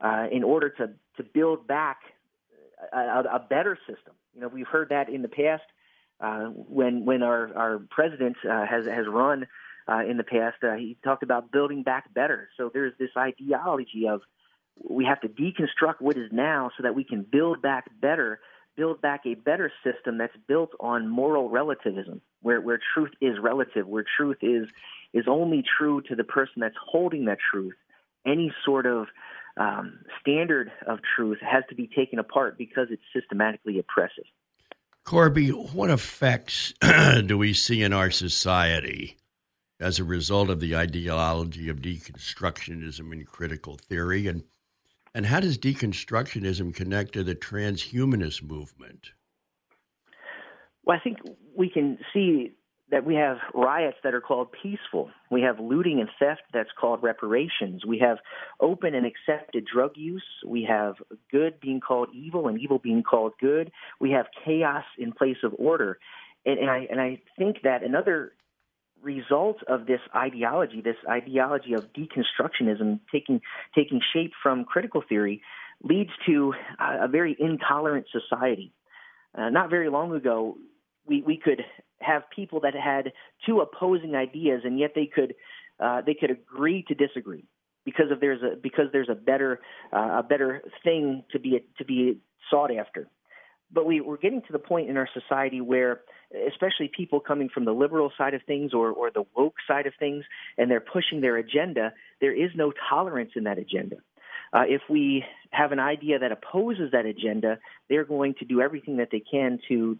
uh, 0.00 0.26
in 0.30 0.44
order 0.44 0.68
to 0.68 0.90
to 1.16 1.22
build 1.22 1.66
back 1.66 1.98
a, 2.92 3.22
a 3.34 3.46
better 3.48 3.78
system. 3.86 4.14
You 4.34 4.42
know, 4.42 4.48
we've 4.48 4.66
heard 4.66 4.90
that 4.90 5.08
in 5.08 5.22
the 5.22 5.28
past 5.28 5.62
uh, 6.20 6.46
when 6.46 7.04
when 7.04 7.22
our 7.22 7.50
our 7.56 7.78
president 7.90 8.36
uh, 8.44 8.66
has 8.66 8.84
has 8.86 9.06
run 9.08 9.46
uh, 9.88 10.04
in 10.08 10.16
the 10.16 10.24
past, 10.24 10.56
uh, 10.62 10.74
he 10.74 10.96
talked 11.02 11.22
about 11.22 11.50
building 11.50 11.82
back 11.82 12.12
better. 12.14 12.48
So 12.56 12.70
there's 12.72 12.92
this 12.98 13.10
ideology 13.16 14.06
of 14.08 14.20
we 14.88 15.04
have 15.04 15.20
to 15.22 15.28
deconstruct 15.28 16.00
what 16.00 16.16
is 16.16 16.30
now 16.32 16.70
so 16.76 16.82
that 16.82 16.94
we 16.94 17.04
can 17.04 17.22
build 17.22 17.60
back 17.60 17.90
better, 18.00 18.40
build 18.76 19.00
back 19.00 19.22
a 19.26 19.34
better 19.34 19.72
system 19.84 20.18
that's 20.18 20.36
built 20.46 20.70
on 20.80 21.08
moral 21.08 21.48
relativism, 21.48 22.20
where 22.42 22.60
where 22.60 22.80
truth 22.94 23.12
is 23.20 23.38
relative, 23.42 23.86
where 23.86 24.04
truth 24.16 24.38
is 24.42 24.68
is 25.12 25.24
only 25.26 25.64
true 25.78 26.02
to 26.02 26.14
the 26.14 26.24
person 26.24 26.54
that's 26.60 26.76
holding 26.84 27.24
that 27.24 27.38
truth. 27.50 27.74
Any 28.26 28.52
sort 28.64 28.86
of 28.86 29.06
um, 29.56 30.00
standard 30.20 30.70
of 30.86 31.00
truth 31.16 31.38
has 31.40 31.64
to 31.70 31.74
be 31.74 31.88
taken 31.88 32.18
apart 32.18 32.56
because 32.58 32.88
it's 32.90 33.02
systematically 33.14 33.78
oppressive. 33.78 34.24
Corby, 35.04 35.48
what 35.48 35.90
effects 35.90 36.72
do 37.26 37.36
we 37.36 37.52
see 37.52 37.82
in 37.82 37.92
our 37.92 38.10
society 38.10 39.16
as 39.80 39.98
a 39.98 40.04
result 40.04 40.50
of 40.50 40.60
the 40.60 40.76
ideology 40.76 41.68
of 41.68 41.80
deconstructionism 41.80 43.12
and 43.12 43.26
critical 43.26 43.76
theory? 43.76 44.26
And, 44.26 44.44
and 45.14 45.26
how 45.26 45.40
does 45.40 45.58
deconstructionism 45.58 46.74
connect 46.74 47.12
to 47.14 47.24
the 47.24 47.34
transhumanist 47.34 48.42
movement? 48.42 49.10
Well, 50.84 50.96
I 50.96 51.00
think 51.02 51.18
we 51.56 51.68
can 51.68 51.98
see 52.12 52.52
that 52.90 53.04
we 53.04 53.14
have 53.14 53.38
riots 53.54 53.96
that 54.02 54.14
are 54.14 54.20
called 54.20 54.48
peaceful. 54.62 55.10
We 55.30 55.42
have 55.42 55.60
looting 55.60 56.00
and 56.00 56.08
theft 56.18 56.42
that's 56.52 56.70
called 56.78 57.02
reparations. 57.02 57.84
We 57.86 57.98
have 58.00 58.18
open 58.58 58.94
and 58.94 59.06
accepted 59.06 59.66
drug 59.72 59.92
use. 59.96 60.24
We 60.44 60.66
have 60.68 60.96
good 61.30 61.60
being 61.60 61.80
called 61.80 62.08
evil 62.12 62.48
and 62.48 62.60
evil 62.60 62.78
being 62.78 63.02
called 63.02 63.32
good. 63.40 63.70
We 64.00 64.10
have 64.10 64.26
chaos 64.44 64.84
in 64.98 65.12
place 65.12 65.36
of 65.44 65.54
order. 65.58 65.98
And, 66.44 66.58
and 66.58 66.70
I 66.70 66.86
and 66.90 67.00
I 67.00 67.20
think 67.38 67.62
that 67.62 67.82
another 67.84 68.32
result 69.02 69.58
of 69.68 69.86
this 69.86 70.00
ideology, 70.14 70.80
this 70.82 70.96
ideology 71.08 71.74
of 71.74 71.92
deconstructionism 71.92 73.00
taking 73.12 73.40
taking 73.74 74.00
shape 74.12 74.32
from 74.42 74.64
critical 74.64 75.02
theory, 75.08 75.42
leads 75.82 76.10
to 76.26 76.54
a, 76.78 77.04
a 77.04 77.08
very 77.08 77.36
intolerant 77.38 78.06
society. 78.10 78.72
Uh, 79.36 79.48
not 79.48 79.70
very 79.70 79.88
long 79.88 80.12
ago, 80.12 80.56
we, 81.06 81.22
we 81.22 81.36
could 81.36 81.62
have 82.00 82.22
people 82.34 82.60
that 82.60 82.74
had 82.74 83.12
two 83.46 83.60
opposing 83.60 84.14
ideas 84.14 84.62
and 84.64 84.78
yet 84.78 84.92
they 84.94 85.06
could 85.06 85.34
uh, 85.78 86.02
they 86.04 86.14
could 86.14 86.30
agree 86.30 86.84
to 86.88 86.94
disagree 86.94 87.44
because 87.84 88.10
of 88.10 88.20
there's 88.20 88.42
a 88.42 88.56
because 88.56 88.86
there's 88.92 89.08
a 89.08 89.14
better 89.14 89.60
uh, 89.92 90.18
a 90.18 90.22
better 90.22 90.62
thing 90.84 91.24
to 91.32 91.38
be 91.38 91.64
to 91.78 91.84
be 91.84 92.20
sought 92.50 92.70
after. 92.74 93.08
But 93.72 93.86
we, 93.86 94.00
we're 94.00 94.16
getting 94.16 94.42
to 94.42 94.52
the 94.52 94.58
point 94.58 94.90
in 94.90 94.96
our 94.96 95.08
society 95.14 95.60
where, 95.60 96.00
especially 96.48 96.90
people 96.94 97.20
coming 97.20 97.48
from 97.48 97.64
the 97.64 97.72
liberal 97.72 98.10
side 98.18 98.34
of 98.34 98.42
things 98.44 98.74
or, 98.74 98.90
or 98.90 99.12
the 99.12 99.22
woke 99.36 99.54
side 99.68 99.86
of 99.86 99.92
things, 99.96 100.24
and 100.58 100.68
they're 100.68 100.80
pushing 100.80 101.20
their 101.20 101.36
agenda, 101.36 101.92
there 102.20 102.34
is 102.34 102.50
no 102.56 102.72
tolerance 102.90 103.30
in 103.36 103.44
that 103.44 103.58
agenda. 103.58 103.96
Uh, 104.52 104.62
if 104.66 104.82
we 104.90 105.24
have 105.52 105.70
an 105.70 105.78
idea 105.78 106.18
that 106.18 106.32
opposes 106.32 106.90
that 106.90 107.06
agenda, 107.06 107.58
they're 107.88 108.04
going 108.04 108.34
to 108.40 108.44
do 108.44 108.60
everything 108.60 108.96
that 108.96 109.10
they 109.12 109.20
can 109.20 109.60
to 109.68 109.96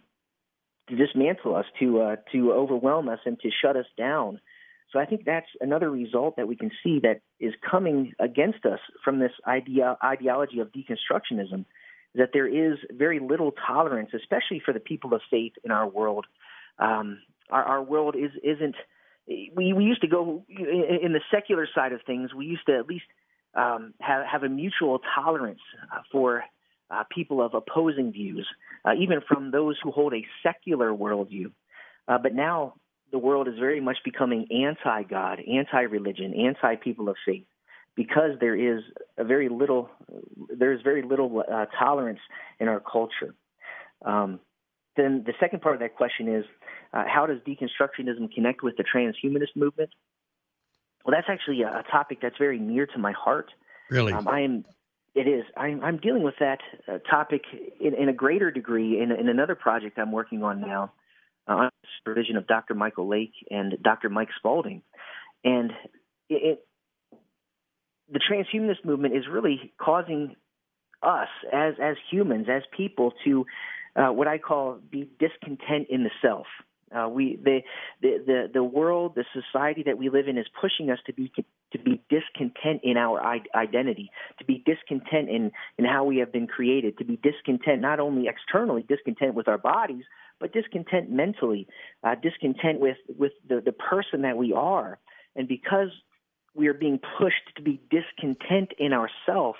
to 0.89 0.95
dismantle 0.95 1.55
us, 1.55 1.65
to 1.79 2.01
uh, 2.01 2.15
to 2.31 2.53
overwhelm 2.53 3.09
us, 3.09 3.19
and 3.25 3.39
to 3.41 3.49
shut 3.61 3.75
us 3.75 3.85
down. 3.97 4.39
So 4.91 4.99
I 4.99 5.05
think 5.05 5.23
that's 5.25 5.47
another 5.61 5.89
result 5.89 6.35
that 6.35 6.47
we 6.47 6.55
can 6.55 6.71
see 6.83 6.99
that 7.03 7.21
is 7.39 7.53
coming 7.69 8.13
against 8.19 8.65
us 8.65 8.79
from 9.03 9.19
this 9.19 9.31
idea 9.47 9.97
ideology 10.03 10.59
of 10.59 10.69
deconstructionism. 10.71 11.65
That 12.15 12.31
there 12.33 12.47
is 12.47 12.77
very 12.91 13.19
little 13.19 13.53
tolerance, 13.65 14.09
especially 14.13 14.61
for 14.63 14.73
the 14.73 14.81
people 14.81 15.13
of 15.13 15.21
faith 15.29 15.53
in 15.63 15.71
our 15.71 15.87
world. 15.87 16.25
Um, 16.77 17.19
our, 17.49 17.63
our 17.63 17.83
world 17.83 18.15
is 18.17 18.31
isn't. 18.43 18.75
We 19.55 19.71
we 19.71 19.85
used 19.85 20.01
to 20.01 20.07
go 20.07 20.43
in 20.49 21.13
the 21.13 21.21
secular 21.31 21.67
side 21.73 21.93
of 21.93 22.01
things. 22.05 22.33
We 22.33 22.45
used 22.45 22.65
to 22.65 22.77
at 22.77 22.87
least 22.87 23.05
um, 23.55 23.93
have 24.01 24.25
have 24.25 24.43
a 24.43 24.49
mutual 24.49 24.99
tolerance 25.15 25.61
for 26.11 26.43
uh, 26.89 27.03
people 27.09 27.41
of 27.41 27.53
opposing 27.53 28.11
views, 28.11 28.47
uh, 28.85 28.93
even 28.99 29.21
from 29.27 29.51
those 29.51 29.77
who 29.81 29.91
hold 29.91 30.13
a 30.13 30.25
secular 30.43 30.91
worldview. 30.91 31.51
Uh, 32.07 32.17
but 32.17 32.33
now 32.33 32.73
the 33.11 33.19
world 33.19 33.47
is 33.47 33.55
very 33.59 33.79
much 33.79 33.97
becoming 34.03 34.47
anti 34.51 35.03
God, 35.03 35.39
anti 35.39 35.81
religion, 35.81 36.33
anti 36.33 36.75
people 36.75 37.09
of 37.09 37.15
faith, 37.25 37.45
because 37.95 38.31
there 38.39 38.55
is 38.55 38.83
a 39.17 39.23
very 39.23 39.49
little 39.49 39.89
there 40.57 40.73
is 40.73 40.81
very 40.81 41.03
little 41.03 41.43
uh, 41.51 41.65
tolerance 41.77 42.19
in 42.59 42.67
our 42.67 42.79
culture. 42.79 43.35
Um, 44.03 44.39
then 44.97 45.23
the 45.25 45.33
second 45.39 45.61
part 45.61 45.75
of 45.75 45.81
that 45.81 45.95
question 45.95 46.33
is 46.33 46.45
uh, 46.93 47.03
how 47.07 47.25
does 47.25 47.37
deconstructionism 47.39 48.33
connect 48.33 48.63
with 48.63 48.75
the 48.77 48.83
transhumanist 48.83 49.55
movement? 49.55 49.91
Well, 51.05 51.15
that's 51.15 51.27
actually 51.29 51.61
a, 51.61 51.67
a 51.67 51.83
topic 51.89 52.19
that's 52.21 52.37
very 52.37 52.59
near 52.59 52.85
to 52.87 52.97
my 52.97 53.11
heart. 53.11 53.51
Really, 53.89 54.13
um, 54.13 54.27
I 54.27 54.41
am 54.41 54.65
it 55.13 55.27
is. 55.27 55.43
I'm, 55.57 55.83
I'm 55.83 55.97
dealing 55.97 56.23
with 56.23 56.35
that 56.39 56.59
uh, 56.87 56.99
topic 57.09 57.43
in, 57.79 57.93
in, 57.93 58.09
a 58.09 58.13
greater 58.13 58.49
degree 58.49 59.01
in, 59.01 59.11
in, 59.11 59.27
another 59.27 59.55
project 59.55 59.99
I'm 59.99 60.11
working 60.11 60.43
on 60.43 60.61
now, 60.61 60.93
uh, 61.47 61.69
the 61.81 61.87
supervision 61.99 62.37
of 62.37 62.47
Dr. 62.47 62.75
Michael 62.75 63.09
Lake 63.09 63.33
and 63.49 63.77
Dr. 63.83 64.09
Mike 64.09 64.29
Spaulding, 64.37 64.81
and 65.43 65.71
it, 66.29 66.59
it, 66.59 66.65
the 68.11 68.19
transhumanist 68.19 68.85
movement 68.85 69.15
is 69.15 69.23
really 69.29 69.73
causing 69.79 70.35
us 71.03 71.29
as 71.51 71.73
as 71.81 71.95
humans, 72.09 72.47
as 72.49 72.63
people, 72.75 73.13
to 73.25 73.45
uh, 73.95 74.09
what 74.09 74.27
I 74.27 74.37
call 74.37 74.79
be 74.89 75.09
discontent 75.19 75.87
in 75.89 76.03
the 76.03 76.11
self. 76.21 76.47
Uh, 76.95 77.07
we 77.09 77.37
the, 77.41 77.61
the 78.01 78.23
the 78.25 78.49
the 78.53 78.63
world, 78.63 79.15
the 79.15 79.25
society 79.33 79.83
that 79.85 79.97
we 79.97 80.09
live 80.09 80.27
in 80.27 80.37
is 80.37 80.45
pushing 80.59 80.89
us 80.89 80.99
to 81.05 81.13
be 81.13 81.31
to 81.71 81.79
be 81.79 82.01
discontent 82.09 82.81
in 82.83 82.97
our 82.97 83.21
identity, 83.55 84.11
to 84.39 84.45
be 84.45 84.63
discontent 84.65 85.29
in 85.29 85.51
in 85.77 85.85
how 85.85 86.03
we 86.03 86.17
have 86.17 86.31
been 86.31 86.47
created, 86.47 86.97
to 86.97 87.05
be 87.05 87.17
discontent 87.17 87.81
not 87.81 87.99
only 87.99 88.27
externally, 88.27 88.83
discontent 88.87 89.35
with 89.35 89.47
our 89.47 89.57
bodies, 89.57 90.03
but 90.39 90.53
discontent 90.53 91.09
mentally, 91.09 91.67
uh, 92.03 92.15
discontent 92.15 92.79
with 92.79 92.97
with 93.17 93.31
the 93.47 93.61
the 93.61 93.71
person 93.71 94.23
that 94.23 94.37
we 94.37 94.53
are, 94.53 94.99
and 95.35 95.47
because 95.47 95.89
we 96.53 96.67
are 96.67 96.73
being 96.73 96.99
pushed 97.17 97.55
to 97.55 97.61
be 97.61 97.81
discontent 97.89 98.71
in 98.77 98.91
ourself, 98.91 99.55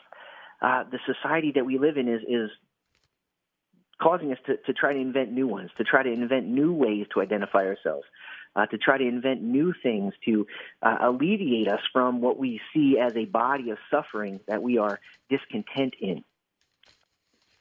uh, 0.61 0.83
the 0.83 0.99
society 1.05 1.51
that 1.55 1.65
we 1.65 1.77
live 1.77 1.97
in 1.97 2.07
is 2.07 2.21
is 2.27 2.49
causing 4.01 4.31
us 4.31 4.37
to, 4.47 4.57
to 4.57 4.73
try 4.73 4.93
to 4.93 4.99
invent 4.99 5.31
new 5.31 5.47
ones, 5.47 5.69
to 5.77 5.83
try 5.83 6.03
to 6.03 6.11
invent 6.11 6.47
new 6.47 6.73
ways 6.73 7.05
to 7.13 7.21
identify 7.21 7.65
ourselves, 7.65 8.05
uh, 8.55 8.65
to 8.67 8.77
try 8.77 8.97
to 8.97 9.07
invent 9.07 9.41
new 9.41 9.73
things 9.81 10.13
to 10.25 10.47
uh, 10.81 10.97
alleviate 11.01 11.67
us 11.67 11.81
from 11.93 12.21
what 12.21 12.37
we 12.37 12.59
see 12.73 12.97
as 12.99 13.15
a 13.15 13.25
body 13.25 13.69
of 13.69 13.77
suffering 13.89 14.39
that 14.47 14.61
we 14.61 14.77
are 14.77 14.99
discontent 15.29 15.93
in. 15.99 16.23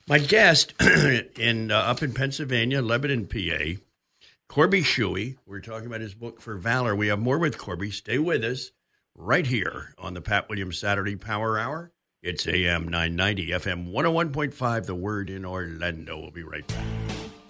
My 0.07 0.19
guest 0.19 0.73
in 1.39 1.71
uh, 1.71 1.77
up 1.77 2.03
in 2.03 2.13
Pennsylvania, 2.13 2.81
Lebanon, 2.81 3.27
PA, 3.27 3.79
Corby 4.47 4.81
Shuey. 4.81 5.37
We're 5.45 5.61
talking 5.61 5.87
about 5.87 6.01
his 6.01 6.13
book 6.13 6.41
for 6.41 6.57
Valor. 6.57 6.95
We 6.95 7.07
have 7.07 7.19
more 7.19 7.37
with 7.37 7.57
Corby. 7.57 7.91
Stay 7.91 8.19
with 8.19 8.43
us 8.43 8.71
right 9.15 9.45
here 9.45 9.93
on 9.97 10.13
the 10.13 10.21
Pat 10.21 10.49
Williams 10.49 10.77
Saturday 10.77 11.15
Power 11.15 11.57
Hour. 11.57 11.91
It's 12.21 12.47
AM 12.47 12.87
990, 12.87 13.47
FM 13.47 13.91
101.5, 13.91 14.85
The 14.85 14.93
Word 14.93 15.29
in 15.29 15.45
Orlando. 15.45 16.19
We'll 16.19 16.31
be 16.31 16.43
right 16.43 16.67
back. 16.67 17.00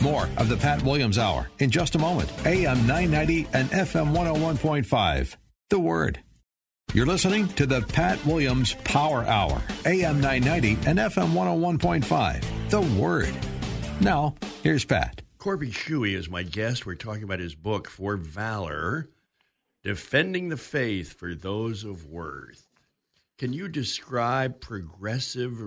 More 0.01 0.27
of 0.37 0.49
the 0.49 0.57
Pat 0.57 0.81
Williams 0.83 1.17
Hour 1.17 1.49
in 1.59 1.69
just 1.69 1.95
a 1.95 1.99
moment. 1.99 2.31
AM 2.45 2.87
990 2.87 3.47
and 3.53 3.69
FM 3.69 4.13
101.5, 4.13 5.35
The 5.69 5.79
Word. 5.79 6.19
You're 6.93 7.05
listening 7.05 7.47
to 7.49 7.65
the 7.65 7.81
Pat 7.81 8.23
Williams 8.25 8.73
Power 8.83 9.23
Hour, 9.23 9.61
AM 9.85 10.19
990 10.19 10.89
and 10.89 10.99
FM 10.99 11.31
101.5, 11.33 12.69
The 12.69 12.81
Word. 12.99 13.33
Now, 14.01 14.35
here's 14.63 14.83
Pat. 14.83 15.21
Corby 15.37 15.71
Shuey 15.71 16.15
is 16.15 16.29
my 16.29 16.43
guest. 16.43 16.85
We're 16.85 16.95
talking 16.95 17.23
about 17.23 17.39
his 17.39 17.55
book, 17.55 17.87
For 17.87 18.17
Valor 18.17 19.07
Defending 19.83 20.49
the 20.49 20.57
Faith 20.57 21.13
for 21.13 21.33
Those 21.33 21.83
of 21.83 22.05
Worth. 22.05 22.67
Can 23.37 23.53
you 23.53 23.67
describe 23.67 24.59
progressive 24.59 25.59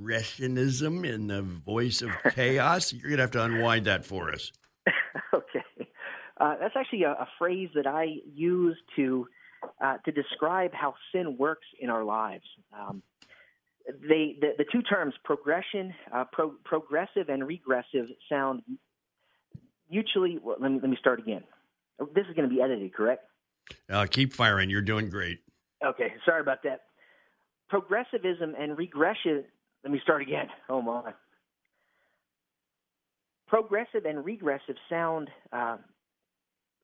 regressionism 0.00 1.06
in 1.06 1.26
the 1.26 1.42
voice 1.42 2.02
of 2.02 2.10
chaos? 2.34 2.92
You're 2.92 3.10
going 3.10 3.16
to 3.16 3.22
have 3.22 3.30
to 3.32 3.44
unwind 3.44 3.86
that 3.86 4.04
for 4.04 4.32
us. 4.32 4.52
okay. 5.34 5.64
Uh, 6.40 6.54
that's 6.58 6.74
actually 6.76 7.02
a, 7.02 7.10
a, 7.10 7.28
phrase 7.38 7.68
that 7.74 7.86
I 7.86 8.06
use 8.32 8.78
to 8.96 9.26
uh, 9.82 9.98
to 10.06 10.12
describe 10.12 10.72
how 10.72 10.94
sin 11.12 11.36
works 11.36 11.66
in 11.78 11.90
our 11.90 12.02
lives. 12.02 12.44
Um, 12.72 13.02
they, 13.86 14.36
the, 14.40 14.52
the, 14.56 14.64
two 14.72 14.80
terms 14.82 15.14
progression, 15.22 15.92
uh, 16.14 16.24
pro, 16.32 16.52
progressive, 16.64 17.28
and 17.28 17.46
regressive 17.46 18.06
sound 18.28 18.62
mutually. 19.90 20.38
Well, 20.42 20.56
let 20.58 20.70
me 20.70 20.78
let 20.80 20.90
me 20.90 20.96
start 20.98 21.20
again. 21.20 21.44
This 22.14 22.24
is 22.28 22.34
going 22.34 22.48
to 22.48 22.54
be 22.54 22.62
edited, 22.62 22.94
correct? 22.94 23.24
Uh, 23.90 24.06
keep 24.08 24.32
firing. 24.32 24.70
You're 24.70 24.80
doing 24.80 25.10
great. 25.10 25.40
Okay, 25.84 26.14
sorry 26.24 26.40
about 26.40 26.62
that. 26.64 26.82
Progressivism 27.68 28.54
and 28.58 28.76
regression. 28.78 29.44
Let 29.84 29.92
me 29.92 30.00
start 30.02 30.22
again. 30.22 30.46
Oh 30.68 30.82
my. 30.82 31.12
Progressive 33.48 34.04
and 34.04 34.24
regressive 34.24 34.76
sound 34.88 35.28
uh, 35.52 35.78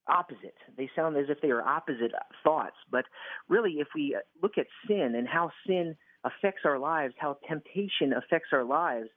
opposite. 0.08 0.56
They 0.76 0.90
sound 0.96 1.16
as 1.16 1.26
if 1.28 1.40
they 1.40 1.50
are 1.50 1.62
opposite 1.62 2.10
thoughts. 2.42 2.74
But 2.90 3.04
really, 3.48 3.74
if 3.78 3.86
we 3.94 4.16
uh, 4.16 4.20
look 4.42 4.58
at 4.58 4.66
sin 4.88 5.14
and 5.16 5.28
how 5.28 5.52
sin 5.66 5.96
affects 6.24 6.62
our 6.64 6.78
lives, 6.78 7.14
how 7.18 7.38
temptation 7.48 8.12
affects 8.12 8.48
our 8.52 8.64
lives, 8.64 9.08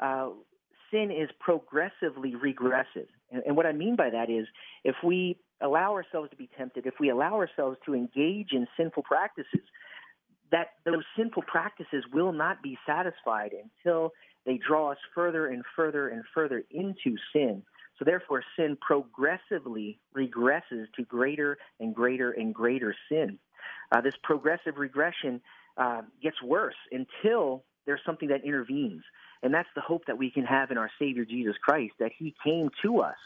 uh, 0.00 0.28
sin 0.90 1.10
is 1.10 1.30
progressively 1.40 2.34
regressive. 2.34 3.08
And, 3.30 3.42
and 3.46 3.56
what 3.56 3.66
I 3.66 3.72
mean 3.72 3.96
by 3.96 4.10
that 4.10 4.28
is 4.28 4.46
if 4.84 4.96
we 5.02 5.38
allow 5.62 5.92
ourselves 5.92 6.30
to 6.30 6.36
be 6.36 6.48
tempted, 6.58 6.86
if 6.86 6.94
we 7.00 7.10
allow 7.10 7.34
ourselves 7.34 7.78
to 7.86 7.94
engage 7.94 8.52
in 8.52 8.66
sinful 8.76 9.04
practices, 9.04 9.64
that 10.52 10.72
those 10.84 11.04
sinful 11.16 11.42
practices 11.42 12.04
will 12.12 12.32
not 12.32 12.62
be 12.62 12.78
satisfied 12.86 13.52
until 13.52 14.12
they 14.46 14.58
draw 14.58 14.92
us 14.92 14.98
further 15.14 15.46
and 15.46 15.62
further 15.76 16.08
and 16.08 16.24
further 16.34 16.64
into 16.70 17.16
sin. 17.32 17.62
So 17.98 18.04
therefore, 18.04 18.42
sin 18.56 18.78
progressively 18.80 19.98
regresses 20.16 20.86
to 20.96 21.02
greater 21.06 21.58
and 21.78 21.94
greater 21.94 22.30
and 22.30 22.54
greater 22.54 22.94
sin. 23.10 23.38
Uh, 23.92 24.00
this 24.00 24.14
progressive 24.22 24.78
regression 24.78 25.42
uh, 25.76 26.02
gets 26.22 26.40
worse 26.42 26.76
until 26.90 27.64
there's 27.84 28.00
something 28.06 28.28
that 28.28 28.44
intervenes. 28.44 29.02
And 29.42 29.52
that's 29.52 29.68
the 29.74 29.80
hope 29.80 30.06
that 30.06 30.18
we 30.18 30.30
can 30.30 30.44
have 30.44 30.70
in 30.70 30.78
our 30.78 30.90
Savior 30.98 31.24
Jesus 31.24 31.56
Christ, 31.62 31.94
that 31.98 32.12
He 32.16 32.34
came 32.42 32.70
to 32.82 33.00
us, 33.00 33.16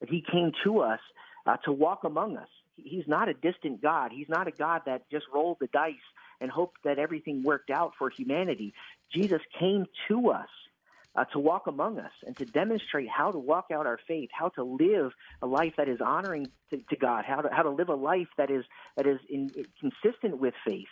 that 0.00 0.10
He 0.10 0.22
came 0.30 0.52
to 0.64 0.80
us 0.80 1.00
uh, 1.46 1.56
to 1.64 1.72
walk 1.72 2.04
among 2.04 2.36
us. 2.36 2.48
He's 2.76 3.08
not 3.08 3.28
a 3.28 3.34
distant 3.34 3.82
God. 3.82 4.12
He's 4.12 4.28
not 4.28 4.46
a 4.46 4.52
God 4.52 4.82
that 4.86 5.10
just 5.10 5.26
rolled 5.32 5.56
the 5.60 5.68
dice 5.68 5.94
and 6.40 6.50
hoped 6.50 6.78
that 6.84 6.98
everything 6.98 7.42
worked 7.42 7.70
out 7.70 7.92
for 7.98 8.10
humanity. 8.10 8.74
Jesus 9.12 9.40
came 9.58 9.86
to 10.08 10.30
us 10.30 10.48
uh, 11.16 11.24
to 11.32 11.38
walk 11.38 11.66
among 11.66 11.98
us 11.98 12.12
and 12.26 12.36
to 12.38 12.44
demonstrate 12.44 13.08
how 13.08 13.32
to 13.32 13.38
walk 13.38 13.66
out 13.72 13.86
our 13.86 13.98
faith, 14.06 14.28
how 14.32 14.48
to 14.50 14.62
live 14.62 15.12
a 15.42 15.46
life 15.46 15.72
that 15.76 15.88
is 15.88 15.98
honoring 16.04 16.50
to, 16.70 16.76
to 16.90 16.96
God, 16.96 17.24
how 17.26 17.40
to, 17.40 17.48
how 17.50 17.62
to 17.62 17.70
live 17.70 17.88
a 17.88 17.94
life 17.94 18.28
that 18.36 18.50
is, 18.50 18.64
that 18.96 19.06
is 19.06 19.18
in, 19.28 19.50
consistent 19.80 20.38
with 20.38 20.54
faith. 20.64 20.86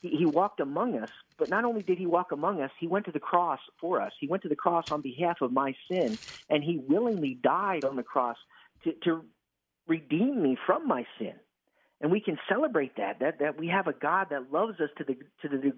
He, 0.00 0.08
he 0.18 0.26
walked 0.26 0.60
among 0.60 0.96
us, 0.96 1.10
but 1.38 1.48
not 1.48 1.64
only 1.64 1.82
did 1.82 1.98
he 1.98 2.06
walk 2.06 2.32
among 2.32 2.60
us, 2.60 2.70
he 2.80 2.86
went 2.86 3.06
to 3.06 3.12
the 3.12 3.20
cross 3.20 3.60
for 3.80 4.00
us. 4.00 4.12
He 4.18 4.26
went 4.26 4.42
to 4.42 4.48
the 4.48 4.56
cross 4.56 4.86
on 4.90 5.00
behalf 5.00 5.38
of 5.42 5.52
my 5.52 5.74
sin, 5.88 6.18
and 6.48 6.64
he 6.64 6.80
willingly 6.88 7.38
died 7.40 7.84
on 7.84 7.96
the 7.96 8.02
cross 8.02 8.36
to, 8.84 8.92
to 9.04 9.24
redeem 9.86 10.42
me 10.42 10.56
from 10.66 10.88
my 10.88 11.04
sin 11.18 11.34
and 12.00 12.10
we 12.10 12.20
can 12.20 12.38
celebrate 12.48 12.96
that 12.96 13.20
that 13.20 13.38
that 13.40 13.58
we 13.58 13.68
have 13.68 13.86
a 13.86 13.92
God 13.92 14.28
that 14.30 14.52
loves 14.52 14.80
us 14.80 14.90
to 14.98 15.04
the 15.04 15.14
to 15.42 15.48
the 15.48 15.72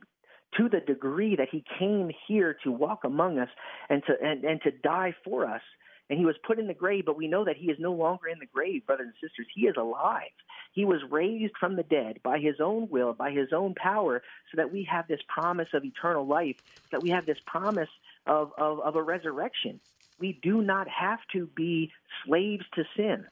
to 0.58 0.68
the 0.68 0.80
degree 0.80 1.36
that 1.36 1.48
he 1.50 1.64
came 1.78 2.10
here 2.26 2.56
to 2.64 2.72
walk 2.72 3.04
among 3.04 3.38
us 3.38 3.48
and 3.88 4.02
to 4.06 4.14
and, 4.22 4.44
and 4.44 4.60
to 4.62 4.70
die 4.70 5.14
for 5.24 5.46
us. 5.46 5.62
And 6.08 6.18
he 6.18 6.24
was 6.24 6.34
put 6.44 6.58
in 6.58 6.66
the 6.66 6.74
grave 6.74 7.04
but 7.06 7.16
we 7.16 7.28
know 7.28 7.44
that 7.44 7.56
he 7.56 7.70
is 7.70 7.78
no 7.78 7.92
longer 7.92 8.28
in 8.28 8.38
the 8.38 8.46
grave 8.46 8.86
brothers 8.86 9.06
and 9.06 9.28
sisters. 9.30 9.46
He 9.54 9.62
is 9.62 9.76
alive. 9.78 10.32
He 10.72 10.84
was 10.84 11.00
raised 11.10 11.54
from 11.58 11.76
the 11.76 11.82
dead 11.82 12.18
by 12.22 12.38
his 12.38 12.56
own 12.60 12.88
will 12.90 13.12
by 13.12 13.30
his 13.30 13.48
own 13.52 13.74
power 13.74 14.22
so 14.50 14.56
that 14.56 14.72
we 14.72 14.86
have 14.90 15.06
this 15.08 15.20
promise 15.28 15.68
of 15.72 15.84
eternal 15.84 16.26
life 16.26 16.56
that 16.92 17.02
we 17.02 17.10
have 17.10 17.26
this 17.26 17.38
promise 17.46 17.88
of, 18.26 18.50
of, 18.58 18.80
of 18.80 18.96
a 18.96 19.02
resurrection. 19.02 19.80
We 20.18 20.38
do 20.42 20.60
not 20.60 20.88
have 20.88 21.20
to 21.32 21.46
be 21.54 21.92
slaves 22.26 22.64
to 22.74 22.82
sin 22.96 23.26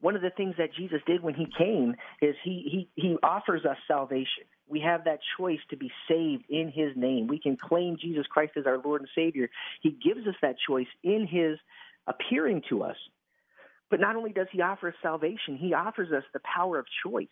one 0.00 0.16
of 0.16 0.22
the 0.22 0.30
things 0.30 0.54
that 0.58 0.74
Jesus 0.74 1.00
did 1.06 1.22
when 1.22 1.34
he 1.34 1.46
came 1.58 1.94
is 2.22 2.34
he, 2.42 2.88
he, 2.96 3.02
he 3.02 3.16
offers 3.22 3.64
us 3.64 3.76
salvation. 3.86 4.44
We 4.66 4.80
have 4.80 5.04
that 5.04 5.18
choice 5.36 5.58
to 5.70 5.76
be 5.76 5.90
saved 6.08 6.44
in 6.48 6.72
his 6.74 6.96
name. 6.96 7.26
We 7.26 7.38
can 7.38 7.56
claim 7.56 7.96
Jesus 8.00 8.26
Christ 8.26 8.52
as 8.56 8.66
our 8.66 8.78
Lord 8.78 9.02
and 9.02 9.10
Savior. 9.14 9.50
He 9.82 9.90
gives 9.90 10.26
us 10.26 10.36
that 10.42 10.56
choice 10.66 10.86
in 11.02 11.26
his 11.26 11.58
appearing 12.06 12.62
to 12.70 12.82
us. 12.84 12.96
But 13.90 14.00
not 14.00 14.16
only 14.16 14.32
does 14.32 14.46
he 14.52 14.62
offer 14.62 14.88
us 14.88 14.94
salvation, 15.02 15.56
he 15.56 15.74
offers 15.74 16.12
us 16.12 16.22
the 16.32 16.40
power 16.40 16.78
of 16.78 16.86
choice. 17.04 17.26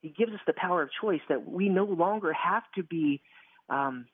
He 0.00 0.08
gives 0.08 0.32
us 0.32 0.40
the 0.46 0.54
power 0.54 0.82
of 0.82 0.90
choice 1.00 1.20
that 1.28 1.46
we 1.46 1.68
no 1.68 1.84
longer 1.84 2.32
have 2.32 2.62
to 2.76 2.82
be 2.82 3.20
um, 3.68 4.06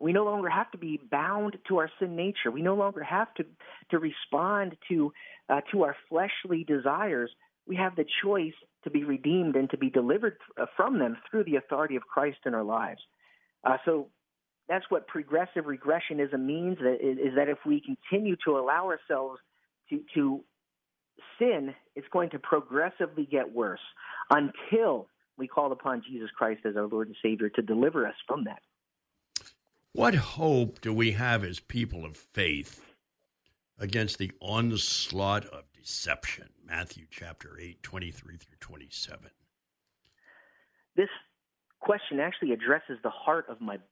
we 0.00 0.12
no 0.14 0.24
longer 0.24 0.48
have 0.48 0.70
to 0.72 0.78
be 0.78 0.98
bound 1.10 1.58
to 1.68 1.76
our 1.76 1.90
sin 2.00 2.16
nature. 2.16 2.50
We 2.50 2.62
no 2.62 2.74
longer 2.74 3.04
have 3.04 3.32
to 3.34 3.44
to 3.90 3.98
respond 3.98 4.76
to 4.88 5.12
uh, 5.48 5.60
to 5.72 5.84
our 5.84 5.94
fleshly 6.08 6.64
desires. 6.64 7.30
We 7.66 7.76
have 7.76 7.94
the 7.94 8.06
choice 8.24 8.54
to 8.84 8.90
be 8.90 9.04
redeemed 9.04 9.56
and 9.56 9.68
to 9.70 9.76
be 9.76 9.90
delivered 9.90 10.38
uh, 10.58 10.66
from 10.76 10.98
them 10.98 11.18
through 11.30 11.44
the 11.44 11.56
authority 11.56 11.96
of 11.96 12.02
Christ 12.02 12.38
in 12.46 12.54
our 12.54 12.64
lives. 12.64 13.00
Uh, 13.62 13.76
so 13.84 14.08
that's 14.68 14.86
what 14.88 15.06
progressive 15.06 15.66
regressionism 15.66 16.40
means. 16.40 16.78
Is, 16.78 17.18
is 17.18 17.34
that 17.36 17.48
if 17.48 17.58
we 17.66 17.82
continue 17.82 18.36
to 18.46 18.58
allow 18.58 18.86
ourselves 18.86 19.38
to 19.90 20.00
to 20.14 20.40
sin, 21.38 21.74
it's 21.94 22.08
going 22.10 22.30
to 22.30 22.38
progressively 22.38 23.26
get 23.30 23.52
worse 23.52 23.80
until 24.30 25.08
we 25.36 25.46
call 25.46 25.72
upon 25.72 26.02
Jesus 26.08 26.30
Christ 26.36 26.62
as 26.64 26.76
our 26.76 26.86
Lord 26.86 27.08
and 27.08 27.16
Savior 27.22 27.50
to 27.50 27.62
deliver 27.62 28.06
us 28.06 28.14
from 28.26 28.44
that. 28.44 28.62
What 29.92 30.14
hope 30.14 30.80
do 30.80 30.94
we 30.94 31.12
have 31.12 31.42
as 31.42 31.58
people 31.58 32.04
of 32.04 32.16
faith 32.16 32.94
against 33.76 34.18
the 34.18 34.30
onslaught 34.40 35.44
of 35.46 35.64
deception? 35.72 36.50
Matthew 36.64 37.06
chapter 37.10 37.58
8, 37.60 37.82
23 37.82 38.36
through 38.36 38.56
27. 38.60 39.30
This 40.94 41.08
question 41.80 42.20
actually 42.20 42.52
addresses 42.52 42.98
the 43.02 43.10
heart 43.10 43.46
of 43.48 43.60
my 43.60 43.78
book. 43.78 43.86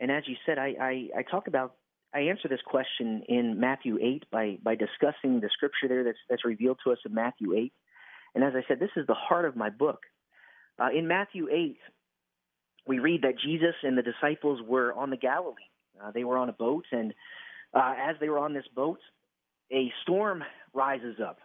And 0.00 0.10
as 0.10 0.22
you 0.26 0.36
said, 0.46 0.58
I, 0.58 0.74
I, 0.80 1.08
I 1.18 1.22
talk 1.30 1.46
about 1.46 1.74
I 2.14 2.20
answer 2.20 2.48
this 2.48 2.62
question 2.64 3.22
in 3.28 3.60
Matthew 3.60 3.98
8 4.00 4.24
by, 4.30 4.56
by 4.62 4.76
discussing 4.76 5.40
the 5.40 5.50
scripture 5.52 5.88
there 5.88 6.04
that's, 6.04 6.18
that's 6.30 6.44
revealed 6.44 6.78
to 6.84 6.92
us 6.92 6.98
in 7.04 7.12
Matthew 7.12 7.54
8. 7.54 7.72
And 8.34 8.44
as 8.44 8.54
I 8.56 8.62
said, 8.66 8.80
this 8.80 8.90
is 8.96 9.06
the 9.06 9.14
heart 9.14 9.44
of 9.44 9.56
my 9.56 9.68
book. 9.68 10.00
Uh, 10.78 10.88
in 10.96 11.06
Matthew 11.06 11.48
8, 11.52 11.76
we 12.88 12.98
read 12.98 13.22
that 13.22 13.38
Jesus 13.38 13.74
and 13.82 13.96
the 13.96 14.02
disciples 14.02 14.60
were 14.66 14.92
on 14.94 15.10
the 15.10 15.16
Galilee. 15.16 15.54
Uh, 16.02 16.10
they 16.10 16.24
were 16.24 16.38
on 16.38 16.48
a 16.48 16.52
boat, 16.52 16.86
and 16.90 17.12
uh, 17.74 17.94
as 17.96 18.16
they 18.20 18.28
were 18.28 18.38
on 18.38 18.54
this 18.54 18.66
boat, 18.74 18.98
a 19.72 19.92
storm 20.02 20.42
rises 20.72 21.16
up, 21.24 21.38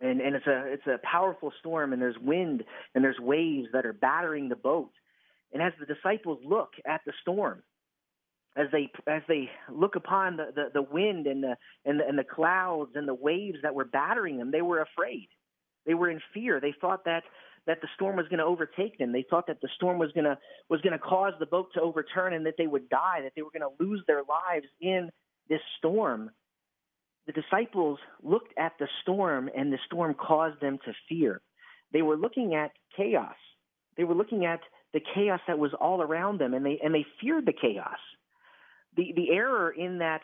and 0.00 0.20
and 0.20 0.34
it's 0.34 0.46
a 0.46 0.64
it's 0.66 0.86
a 0.86 0.98
powerful 1.06 1.52
storm, 1.60 1.92
and 1.92 2.00
there's 2.00 2.18
wind 2.20 2.64
and 2.94 3.04
there's 3.04 3.18
waves 3.20 3.68
that 3.72 3.84
are 3.84 3.92
battering 3.92 4.48
the 4.48 4.56
boat. 4.56 4.90
And 5.52 5.62
as 5.62 5.72
the 5.78 5.86
disciples 5.86 6.38
look 6.44 6.70
at 6.86 7.00
the 7.06 7.12
storm, 7.22 7.62
as 8.56 8.66
they 8.72 8.90
as 9.06 9.22
they 9.28 9.50
look 9.70 9.96
upon 9.96 10.36
the, 10.36 10.46
the, 10.54 10.70
the 10.74 10.82
wind 10.82 11.26
and 11.26 11.42
the, 11.42 11.56
and 11.84 12.00
the 12.00 12.06
and 12.06 12.18
the 12.18 12.24
clouds 12.24 12.92
and 12.94 13.06
the 13.06 13.14
waves 13.14 13.58
that 13.62 13.74
were 13.74 13.84
battering 13.84 14.38
them, 14.38 14.50
they 14.50 14.62
were 14.62 14.80
afraid. 14.80 15.28
They 15.86 15.94
were 15.94 16.10
in 16.10 16.20
fear. 16.34 16.60
They 16.60 16.74
thought 16.80 17.04
that 17.04 17.22
that 17.68 17.82
the 17.82 17.88
storm 17.94 18.16
was 18.16 18.26
going 18.28 18.38
to 18.38 18.46
overtake 18.46 18.98
them. 18.98 19.12
They 19.12 19.26
thought 19.28 19.46
that 19.46 19.60
the 19.60 19.68
storm 19.76 19.98
was 19.98 20.10
going 20.12 20.24
to 20.24 20.38
was 20.70 20.80
going 20.80 20.94
to 20.94 20.98
cause 20.98 21.34
the 21.38 21.46
boat 21.46 21.68
to 21.74 21.80
overturn 21.82 22.32
and 22.32 22.44
that 22.46 22.54
they 22.56 22.66
would 22.66 22.88
die, 22.88 23.20
that 23.22 23.32
they 23.36 23.42
were 23.42 23.50
going 23.50 23.62
to 23.62 23.84
lose 23.84 24.02
their 24.06 24.22
lives 24.22 24.66
in 24.80 25.10
this 25.50 25.60
storm. 25.76 26.30
The 27.26 27.32
disciples 27.32 27.98
looked 28.22 28.54
at 28.58 28.72
the 28.80 28.88
storm 29.02 29.50
and 29.54 29.70
the 29.70 29.78
storm 29.84 30.14
caused 30.14 30.62
them 30.62 30.78
to 30.86 30.92
fear. 31.10 31.42
They 31.92 32.00
were 32.00 32.16
looking 32.16 32.54
at 32.54 32.70
chaos. 32.96 33.36
They 33.98 34.04
were 34.04 34.14
looking 34.14 34.46
at 34.46 34.60
the 34.94 35.00
chaos 35.14 35.40
that 35.46 35.58
was 35.58 35.72
all 35.78 36.00
around 36.00 36.40
them 36.40 36.54
and 36.54 36.64
they 36.64 36.80
and 36.82 36.94
they 36.94 37.04
feared 37.20 37.44
the 37.44 37.52
chaos. 37.52 37.98
The 38.96 39.12
the 39.14 39.30
error 39.30 39.70
in 39.70 39.98
that 39.98 40.22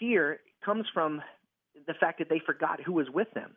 fear 0.00 0.40
comes 0.64 0.86
from 0.92 1.22
the 1.86 1.94
fact 1.94 2.18
that 2.18 2.28
they 2.28 2.40
forgot 2.44 2.80
who 2.80 2.94
was 2.94 3.06
with 3.08 3.30
them 3.34 3.54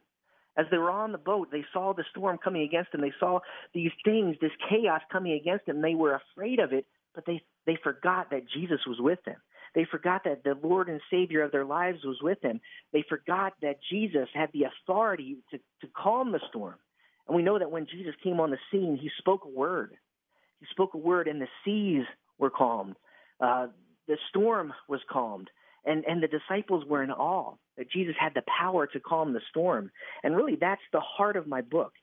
as 0.57 0.65
they 0.71 0.77
were 0.77 0.91
on 0.91 1.11
the 1.11 1.17
boat, 1.17 1.49
they 1.51 1.65
saw 1.73 1.93
the 1.93 2.05
storm 2.11 2.37
coming 2.37 2.63
against 2.63 2.91
them. 2.91 3.01
They 3.01 3.13
saw 3.19 3.39
these 3.73 3.91
things, 4.03 4.37
this 4.39 4.51
chaos 4.69 5.01
coming 5.11 5.33
against 5.33 5.65
them. 5.65 5.81
They 5.81 5.95
were 5.95 6.19
afraid 6.33 6.59
of 6.59 6.71
it, 6.73 6.85
but 7.13 7.25
they, 7.25 7.41
they 7.65 7.77
forgot 7.83 8.29
that 8.31 8.49
Jesus 8.53 8.79
was 8.87 8.97
with 8.99 9.19
them. 9.25 9.37
They 9.73 9.85
forgot 9.89 10.23
that 10.23 10.43
the 10.43 10.57
Lord 10.63 10.87
and 10.87 11.01
Savior 11.11 11.43
of 11.43 11.51
their 11.51 11.65
lives 11.65 11.99
was 12.05 12.17
with 12.21 12.39
them. 12.41 12.61
They 12.93 13.03
forgot 13.09 13.53
that 13.61 13.79
Jesus 13.91 14.29
had 14.33 14.49
the 14.53 14.63
authority 14.63 15.37
to, 15.51 15.57
to 15.57 15.87
calm 15.95 16.31
the 16.31 16.39
storm. 16.49 16.75
And 17.27 17.35
we 17.35 17.43
know 17.43 17.59
that 17.59 17.71
when 17.71 17.85
Jesus 17.85 18.13
came 18.23 18.39
on 18.39 18.51
the 18.51 18.57
scene, 18.71 18.97
he 19.01 19.09
spoke 19.17 19.41
a 19.43 19.49
word. 19.49 19.95
He 20.61 20.67
spoke 20.71 20.93
a 20.93 20.97
word, 20.97 21.27
and 21.27 21.41
the 21.41 21.47
seas 21.65 22.05
were 22.37 22.49
calmed. 22.49 22.95
Uh, 23.41 23.67
the 24.07 24.17
storm 24.29 24.71
was 24.87 25.01
calmed 25.11 25.49
And, 25.85 26.05
and 26.05 26.23
the 26.23 26.27
disciples 26.27 26.85
were 26.87 27.03
in 27.03 27.11
awe 27.11 27.55
that 27.77 27.91
Jesus 27.91 28.15
had 28.19 28.33
the 28.33 28.43
power 28.59 28.87
to 28.87 28.99
calm 28.99 29.33
the 29.33 29.41
storm. 29.49 29.91
And 30.23 30.35
really, 30.35 30.57
that's 30.59 30.81
the 30.91 31.01
heart 31.01 31.35
of 31.35 31.47
my 31.47 31.61
book. 31.61 31.93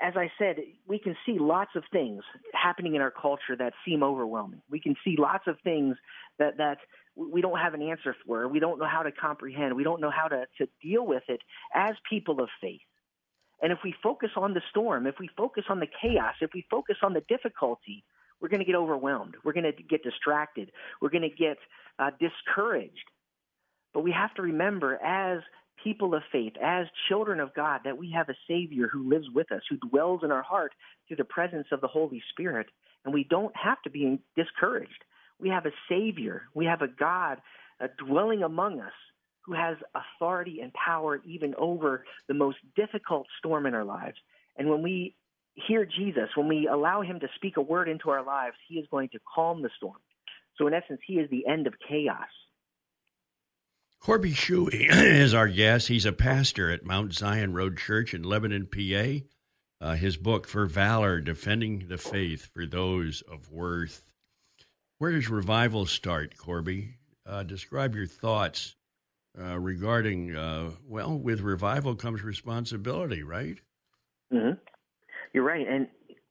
As 0.00 0.12
I 0.16 0.30
said, 0.38 0.56
we 0.86 0.98
can 0.98 1.16
see 1.24 1.38
lots 1.38 1.70
of 1.74 1.82
things 1.90 2.22
happening 2.52 2.96
in 2.96 3.00
our 3.00 3.10
culture 3.10 3.56
that 3.58 3.72
seem 3.84 4.02
overwhelming. 4.02 4.60
We 4.70 4.78
can 4.78 4.94
see 5.02 5.16
lots 5.18 5.44
of 5.46 5.56
things 5.64 5.96
that, 6.38 6.58
that 6.58 6.78
we 7.16 7.40
don't 7.40 7.58
have 7.58 7.72
an 7.72 7.80
answer 7.80 8.14
for. 8.26 8.46
We 8.46 8.60
don't 8.60 8.78
know 8.78 8.86
how 8.86 9.02
to 9.02 9.12
comprehend. 9.12 9.74
We 9.74 9.84
don't 9.84 10.02
know 10.02 10.10
how 10.10 10.28
to, 10.28 10.44
to 10.58 10.68
deal 10.82 11.06
with 11.06 11.22
it 11.28 11.40
as 11.74 11.92
people 12.10 12.42
of 12.42 12.50
faith. 12.60 12.80
And 13.62 13.72
if 13.72 13.78
we 13.82 13.94
focus 14.02 14.30
on 14.36 14.52
the 14.52 14.60
storm, 14.68 15.06
if 15.06 15.14
we 15.18 15.30
focus 15.34 15.64
on 15.70 15.80
the 15.80 15.86
chaos, 16.02 16.34
if 16.42 16.50
we 16.52 16.66
focus 16.70 16.96
on 17.02 17.14
the 17.14 17.22
difficulty, 17.26 18.04
we're 18.40 18.48
going 18.48 18.60
to 18.60 18.66
get 18.66 18.76
overwhelmed. 18.76 19.34
We're 19.44 19.54
going 19.54 19.64
to 19.64 19.82
get 19.82 20.02
distracted. 20.02 20.70
We're 21.00 21.08
going 21.08 21.22
to 21.22 21.34
get 21.34 21.56
uh, 21.98 22.10
discouraged. 22.20 23.08
But 23.96 24.04
we 24.04 24.12
have 24.12 24.34
to 24.34 24.42
remember, 24.42 25.02
as 25.02 25.40
people 25.82 26.14
of 26.14 26.22
faith, 26.30 26.52
as 26.62 26.86
children 27.08 27.40
of 27.40 27.54
God, 27.54 27.80
that 27.84 27.96
we 27.96 28.10
have 28.14 28.28
a 28.28 28.34
Savior 28.46 28.88
who 28.92 29.08
lives 29.08 29.24
with 29.34 29.50
us, 29.50 29.62
who 29.70 29.78
dwells 29.88 30.20
in 30.22 30.30
our 30.30 30.42
heart 30.42 30.72
through 31.08 31.16
the 31.16 31.24
presence 31.24 31.68
of 31.72 31.80
the 31.80 31.86
Holy 31.86 32.22
Spirit. 32.28 32.66
And 33.06 33.14
we 33.14 33.24
don't 33.24 33.56
have 33.56 33.80
to 33.84 33.90
be 33.90 34.18
discouraged. 34.36 35.02
We 35.40 35.48
have 35.48 35.64
a 35.64 35.70
Savior. 35.88 36.42
We 36.52 36.66
have 36.66 36.82
a 36.82 36.88
God 36.88 37.38
uh, 37.80 37.86
dwelling 37.96 38.42
among 38.42 38.80
us 38.80 38.92
who 39.46 39.54
has 39.54 39.78
authority 39.94 40.60
and 40.60 40.74
power 40.74 41.22
even 41.24 41.54
over 41.56 42.04
the 42.28 42.34
most 42.34 42.58
difficult 42.76 43.26
storm 43.38 43.64
in 43.64 43.72
our 43.72 43.84
lives. 43.84 44.18
And 44.58 44.68
when 44.68 44.82
we 44.82 45.16
hear 45.54 45.86
Jesus, 45.86 46.28
when 46.34 46.48
we 46.48 46.68
allow 46.70 47.00
him 47.00 47.18
to 47.20 47.28
speak 47.36 47.56
a 47.56 47.62
word 47.62 47.88
into 47.88 48.10
our 48.10 48.22
lives, 48.22 48.56
he 48.68 48.74
is 48.74 48.86
going 48.90 49.08
to 49.14 49.18
calm 49.34 49.62
the 49.62 49.70
storm. 49.74 49.96
So, 50.58 50.66
in 50.66 50.74
essence, 50.74 51.00
he 51.06 51.14
is 51.14 51.30
the 51.30 51.46
end 51.46 51.66
of 51.66 51.72
chaos. 51.88 52.28
Corby 54.00 54.32
Shuey 54.32 54.88
is 54.90 55.34
our 55.34 55.48
guest. 55.48 55.88
He's 55.88 56.06
a 56.06 56.12
pastor 56.12 56.70
at 56.70 56.84
Mount 56.84 57.12
Zion 57.12 57.52
Road 57.52 57.76
Church 57.76 58.14
in 58.14 58.22
Lebanon, 58.22 58.66
PA. 58.66 59.24
Uh, 59.78 59.94
his 59.94 60.16
book, 60.16 60.46
For 60.46 60.64
Valor 60.64 61.20
Defending 61.20 61.88
the 61.88 61.98
Faith 61.98 62.48
for 62.54 62.64
Those 62.66 63.22
of 63.22 63.50
Worth. 63.50 64.04
Where 64.98 65.12
does 65.12 65.28
revival 65.28 65.84
start, 65.84 66.38
Corby? 66.38 66.94
Uh, 67.26 67.42
describe 67.42 67.94
your 67.94 68.06
thoughts 68.06 68.76
uh, 69.38 69.58
regarding, 69.58 70.34
uh, 70.34 70.70
well, 70.86 71.18
with 71.18 71.40
revival 71.40 71.94
comes 71.94 72.22
responsibility, 72.22 73.22
right? 73.22 73.58
Mm-hmm. 74.32 74.58
You're 75.34 75.44
right. 75.44 75.66
And 75.68 75.88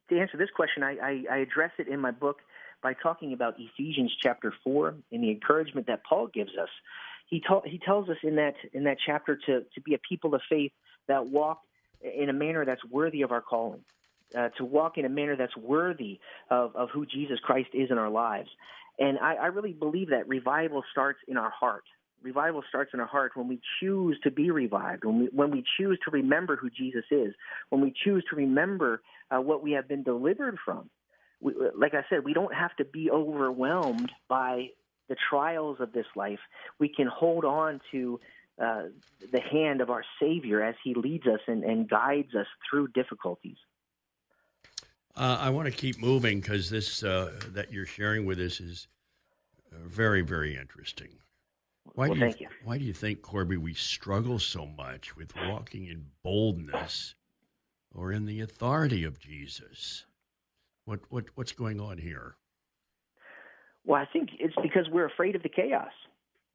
to 0.09 0.19
answer 0.19 0.37
this 0.37 0.49
question, 0.55 0.81
I, 0.81 0.97
I, 1.01 1.23
I 1.31 1.37
address 1.37 1.71
it 1.77 1.87
in 1.87 1.99
my 1.99 2.11
book 2.11 2.37
by 2.81 2.93
talking 2.93 3.33
about 3.33 3.55
Ephesians 3.59 4.15
chapter 4.21 4.53
4 4.63 4.95
and 5.11 5.23
the 5.23 5.29
encouragement 5.29 5.87
that 5.87 6.03
Paul 6.03 6.27
gives 6.33 6.51
us. 6.59 6.69
He, 7.27 7.41
ta- 7.41 7.61
he 7.65 7.79
tells 7.79 8.09
us 8.09 8.17
in 8.23 8.35
that, 8.35 8.55
in 8.73 8.83
that 8.85 8.97
chapter 9.05 9.35
to, 9.35 9.61
to 9.61 9.81
be 9.83 9.93
a 9.93 9.97
people 9.97 10.35
of 10.35 10.41
faith 10.49 10.71
that 11.07 11.27
walk 11.27 11.61
in 12.01 12.29
a 12.29 12.33
manner 12.33 12.65
that's 12.65 12.83
worthy 12.85 13.21
of 13.21 13.31
our 13.31 13.41
calling. 13.41 13.81
Uh, 14.35 14.49
to 14.57 14.65
walk 14.65 14.97
in 14.97 15.05
a 15.05 15.09
manner 15.09 15.35
that's 15.35 15.55
worthy 15.55 16.19
of, 16.49 16.75
of 16.75 16.89
who 16.89 17.05
Jesus 17.05 17.39
Christ 17.43 17.69
is 17.73 17.91
in 17.91 17.97
our 17.99 18.09
lives. 18.09 18.49
And 18.97 19.19
I, 19.19 19.35
I 19.35 19.45
really 19.47 19.71
believe 19.71 20.09
that 20.09 20.27
revival 20.27 20.83
starts 20.91 21.19
in 21.27 21.37
our 21.37 21.51
heart 21.51 21.83
revival 22.25 22.63
starts 22.67 22.91
in 22.93 22.99
our 22.99 23.05
heart 23.05 23.33
when 23.35 23.47
we 23.47 23.61
choose 23.79 24.17
to 24.23 24.31
be 24.31 24.49
revived, 24.49 25.05
when 25.05 25.19
we, 25.19 25.25
when 25.31 25.51
we 25.51 25.63
choose 25.77 25.97
to 26.03 26.11
remember 26.11 26.55
who 26.55 26.69
Jesus 26.69 27.05
is, 27.11 27.33
when 27.69 27.81
we 27.81 27.93
choose 28.03 28.25
to 28.31 28.35
remember 28.35 29.01
uh, 29.31 29.39
what 29.39 29.63
we 29.63 29.73
have 29.73 29.87
been 29.87 30.03
delivered 30.03 30.57
from. 30.65 30.89
We, 31.39 31.53
like 31.77 31.93
I 31.93 32.03
said, 32.09 32.25
we 32.25 32.33
don't 32.33 32.53
have 32.53 32.75
to 32.77 32.85
be 32.85 33.11
overwhelmed 33.11 34.11
by 34.27 34.69
the 35.07 35.15
trials 35.29 35.77
of 35.79 35.93
this 35.93 36.07
life. 36.15 36.39
We 36.79 36.89
can 36.89 37.07
hold 37.07 37.45
on 37.45 37.81
to 37.91 38.19
uh, 38.61 38.83
the 39.31 39.41
hand 39.41 39.81
of 39.81 39.89
our 39.89 40.03
Savior 40.19 40.63
as 40.63 40.75
He 40.83 40.93
leads 40.93 41.27
us 41.27 41.41
and, 41.47 41.63
and 41.63 41.89
guides 41.89 42.33
us 42.35 42.47
through 42.69 42.89
difficulties. 42.89 43.57
Uh, 45.15 45.37
I 45.39 45.49
want 45.49 45.67
to 45.67 45.71
keep 45.71 45.99
moving 45.99 46.41
because 46.41 46.69
this 46.69 47.03
uh, 47.03 47.31
that 47.49 47.71
you're 47.71 47.85
sharing 47.85 48.25
with 48.25 48.39
us 48.39 48.59
is 48.59 48.87
uh, 49.71 49.77
very, 49.85 50.21
very 50.21 50.57
interesting. 50.57 51.09
Why 51.93 52.07
well, 52.07 52.15
do 52.15 52.19
you, 52.19 52.25
thank 52.25 52.41
you. 52.41 52.47
Why 52.63 52.77
do 52.77 52.83
you 52.83 52.93
think, 52.93 53.21
Corby, 53.21 53.57
we 53.57 53.73
struggle 53.73 54.39
so 54.39 54.65
much 54.65 55.15
with 55.15 55.33
walking 55.47 55.87
in 55.87 56.05
boldness 56.23 57.15
or 57.93 58.11
in 58.11 58.25
the 58.25 58.41
authority 58.41 59.03
of 59.03 59.19
Jesus? 59.19 60.05
What 60.85 60.99
what 61.09 61.25
what's 61.35 61.53
going 61.53 61.79
on 61.79 61.97
here? 61.97 62.35
Well, 63.85 64.01
I 64.01 64.05
think 64.11 64.29
it's 64.39 64.55
because 64.61 64.89
we're 64.91 65.05
afraid 65.05 65.35
of 65.35 65.43
the 65.43 65.49
chaos. 65.49 65.91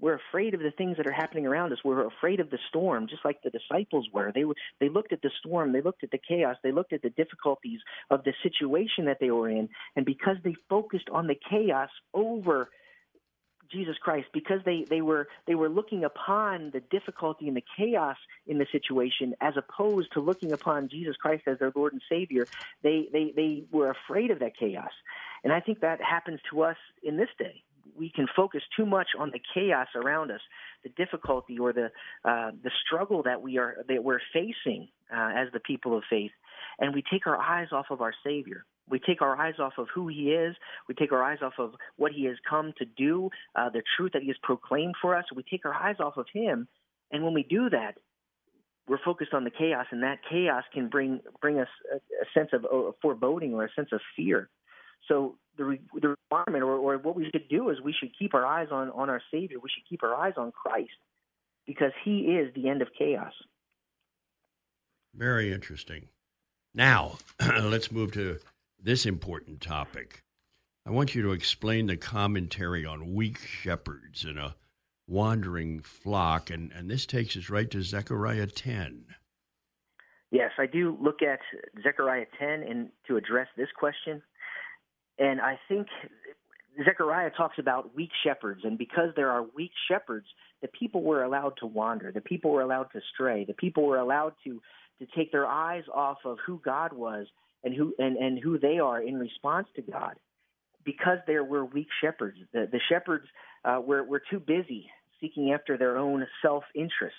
We're 0.00 0.18
afraid 0.30 0.54
of 0.54 0.60
the 0.60 0.70
things 0.70 0.96
that 0.96 1.06
are 1.06 1.12
happening 1.12 1.46
around 1.46 1.72
us. 1.72 1.78
We're 1.84 2.06
afraid 2.06 2.40
of 2.40 2.48
the 2.48 2.58
storm, 2.70 3.06
just 3.06 3.24
like 3.24 3.42
the 3.42 3.50
disciples 3.50 4.08
were. 4.12 4.32
They 4.34 4.44
were, 4.44 4.54
they 4.80 4.88
looked 4.88 5.12
at 5.12 5.20
the 5.20 5.30
storm, 5.40 5.72
they 5.72 5.82
looked 5.82 6.02
at 6.02 6.10
the 6.10 6.20
chaos, 6.26 6.56
they 6.62 6.72
looked 6.72 6.94
at 6.94 7.02
the 7.02 7.10
difficulties 7.10 7.80
of 8.08 8.24
the 8.24 8.32
situation 8.42 9.04
that 9.06 9.18
they 9.20 9.30
were 9.30 9.50
in, 9.50 9.68
and 9.96 10.06
because 10.06 10.36
they 10.42 10.54
focused 10.70 11.10
on 11.12 11.26
the 11.26 11.36
chaos 11.50 11.90
over 12.14 12.70
Jesus 13.70 13.96
Christ 14.02 14.28
because 14.32 14.60
they, 14.64 14.84
they 14.88 15.00
were 15.00 15.28
they 15.46 15.54
were 15.54 15.68
looking 15.68 16.04
upon 16.04 16.70
the 16.72 16.80
difficulty 16.80 17.46
and 17.48 17.56
the 17.56 17.62
chaos 17.76 18.16
in 18.46 18.58
the 18.58 18.66
situation 18.72 19.34
as 19.40 19.54
opposed 19.56 20.12
to 20.14 20.20
looking 20.20 20.52
upon 20.52 20.88
Jesus 20.88 21.16
Christ 21.16 21.44
as 21.46 21.58
their 21.58 21.72
Lord 21.74 21.92
and 21.92 22.02
Savior. 22.08 22.46
They 22.82 23.08
they 23.12 23.32
they 23.34 23.64
were 23.70 23.90
afraid 23.90 24.30
of 24.30 24.40
that 24.40 24.56
chaos, 24.58 24.90
and 25.44 25.52
I 25.52 25.60
think 25.60 25.80
that 25.80 26.00
happens 26.00 26.40
to 26.50 26.62
us 26.62 26.76
in 27.02 27.16
this 27.16 27.28
day. 27.38 27.62
We 27.96 28.10
can 28.10 28.26
focus 28.34 28.62
too 28.76 28.86
much 28.86 29.08
on 29.18 29.30
the 29.30 29.40
chaos 29.54 29.88
around 29.94 30.30
us, 30.30 30.40
the 30.82 30.90
difficulty 30.90 31.58
or 31.58 31.72
the 31.72 31.90
uh, 32.24 32.52
the 32.62 32.70
struggle 32.86 33.22
that 33.24 33.42
we 33.42 33.58
are 33.58 33.84
that 33.88 34.02
we're 34.02 34.20
facing 34.32 34.88
uh, 35.14 35.32
as 35.36 35.48
the 35.52 35.60
people 35.60 35.96
of 35.96 36.04
faith, 36.08 36.32
and 36.78 36.94
we 36.94 37.02
take 37.10 37.26
our 37.26 37.36
eyes 37.36 37.68
off 37.72 37.86
of 37.90 38.00
our 38.00 38.14
Savior 38.24 38.64
we 38.90 38.98
take 38.98 39.22
our 39.22 39.36
eyes 39.36 39.54
off 39.58 39.74
of 39.78 39.86
who 39.94 40.08
he 40.08 40.32
is. 40.32 40.56
We 40.88 40.94
take 40.94 41.12
our 41.12 41.22
eyes 41.22 41.38
off 41.42 41.54
of 41.58 41.74
what 41.96 42.12
he 42.12 42.24
has 42.24 42.36
come 42.48 42.72
to 42.78 42.84
do, 42.84 43.30
uh, 43.54 43.70
the 43.70 43.82
truth 43.96 44.12
that 44.12 44.22
he 44.22 44.28
has 44.28 44.36
proclaimed 44.42 44.94
for 45.00 45.14
us. 45.14 45.24
We 45.34 45.44
take 45.44 45.64
our 45.64 45.74
eyes 45.74 45.96
off 46.00 46.16
of 46.16 46.26
him, 46.32 46.66
and 47.10 47.24
when 47.24 47.32
we 47.32 47.44
do 47.44 47.70
that, 47.70 47.94
we're 48.88 48.98
focused 49.04 49.32
on 49.32 49.44
the 49.44 49.50
chaos, 49.50 49.86
and 49.92 50.02
that 50.02 50.18
chaos 50.28 50.64
can 50.74 50.88
bring 50.88 51.20
bring 51.40 51.60
us 51.60 51.68
a, 51.92 51.96
a 51.96 52.26
sense 52.34 52.50
of 52.52 52.66
foreboding 53.00 53.54
or 53.54 53.64
a 53.64 53.72
sense 53.74 53.90
of 53.92 54.00
fear. 54.16 54.48
So 55.10 55.36
the 55.58 55.76
the 56.00 56.08
requirement, 56.30 56.62
or, 56.62 56.76
or 56.76 56.98
what 56.98 57.16
we 57.16 57.24
should 57.24 57.48
do, 57.48 57.68
is 57.70 57.80
we 57.80 57.92
should 57.98 58.16
keep 58.16 58.32
our 58.32 58.46
eyes 58.46 58.68
on 58.70 58.90
on 58.90 59.10
our 59.10 59.20
Savior. 59.30 59.58
We 59.58 59.68
should 59.74 59.88
keep 59.88 60.02
our 60.02 60.14
eyes 60.14 60.34
on 60.36 60.52
Christ, 60.52 60.90
because 61.66 61.92
He 62.04 62.20
is 62.20 62.54
the 62.54 62.68
end 62.68 62.80
of 62.80 62.88
chaos. 62.96 63.32
Very 65.14 65.52
interesting. 65.52 66.08
Now, 66.74 67.18
let's 67.62 67.90
move 67.90 68.12
to 68.12 68.38
this 68.80 69.04
important 69.04 69.60
topic. 69.60 70.22
I 70.86 70.90
want 70.90 71.14
you 71.14 71.22
to 71.22 71.32
explain 71.32 71.86
the 71.86 71.96
commentary 71.96 72.86
on 72.86 73.14
weak 73.14 73.38
shepherds 73.38 74.24
and 74.24 74.38
a 74.38 74.54
wandering 75.08 75.80
flock, 75.80 76.50
and, 76.50 76.70
and 76.72 76.88
this 76.88 77.04
takes 77.04 77.36
us 77.36 77.50
right 77.50 77.68
to 77.72 77.82
Zechariah 77.82 78.46
10. 78.46 79.04
Yes, 80.30 80.52
I 80.58 80.66
do 80.66 80.96
look 81.00 81.22
at 81.22 81.40
Zechariah 81.82 82.26
10 82.38 82.62
and 82.62 82.90
to 83.08 83.16
address 83.16 83.48
this 83.56 83.68
question. 83.76 84.22
And 85.20 85.40
I 85.40 85.60
think 85.68 85.86
Zechariah 86.84 87.30
talks 87.36 87.58
about 87.58 87.94
weak 87.94 88.10
shepherds, 88.24 88.62
and 88.64 88.78
because 88.78 89.10
there 89.14 89.30
are 89.30 89.44
weak 89.54 89.72
shepherds, 89.88 90.26
the 90.62 90.68
people 90.68 91.02
were 91.02 91.22
allowed 91.24 91.54
to 91.60 91.66
wander, 91.66 92.10
the 92.10 92.22
people 92.22 92.50
were 92.50 92.62
allowed 92.62 92.88
to 92.92 93.00
stray, 93.12 93.44
the 93.44 93.54
people 93.54 93.84
were 93.86 93.98
allowed 93.98 94.34
to 94.44 94.60
to 94.98 95.06
take 95.16 95.32
their 95.32 95.46
eyes 95.46 95.84
off 95.94 96.18
of 96.26 96.36
who 96.46 96.60
God 96.62 96.92
was 96.92 97.26
and 97.64 97.74
who 97.74 97.94
and, 97.98 98.16
and 98.16 98.38
who 98.38 98.58
they 98.58 98.78
are 98.78 99.00
in 99.02 99.18
response 99.18 99.66
to 99.76 99.82
God, 99.82 100.16
because 100.84 101.18
there 101.26 101.44
were 101.44 101.64
weak 101.66 101.88
shepherds. 102.02 102.38
The, 102.52 102.66
the 102.70 102.80
shepherds 102.90 103.26
uh, 103.64 103.80
were 103.84 104.02
were 104.02 104.22
too 104.30 104.40
busy 104.40 104.90
seeking 105.20 105.52
after 105.52 105.76
their 105.76 105.98
own 105.98 106.26
self 106.40 106.64
interests, 106.74 107.18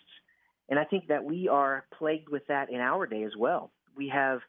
and 0.69 0.79
I 0.79 0.85
think 0.85 1.07
that 1.09 1.23
we 1.23 1.47
are 1.47 1.85
plagued 1.99 2.29
with 2.29 2.47
that 2.47 2.71
in 2.71 2.79
our 2.79 3.05
day 3.05 3.23
as 3.23 3.33
well. 3.37 3.69
We 3.95 4.09
have. 4.09 4.39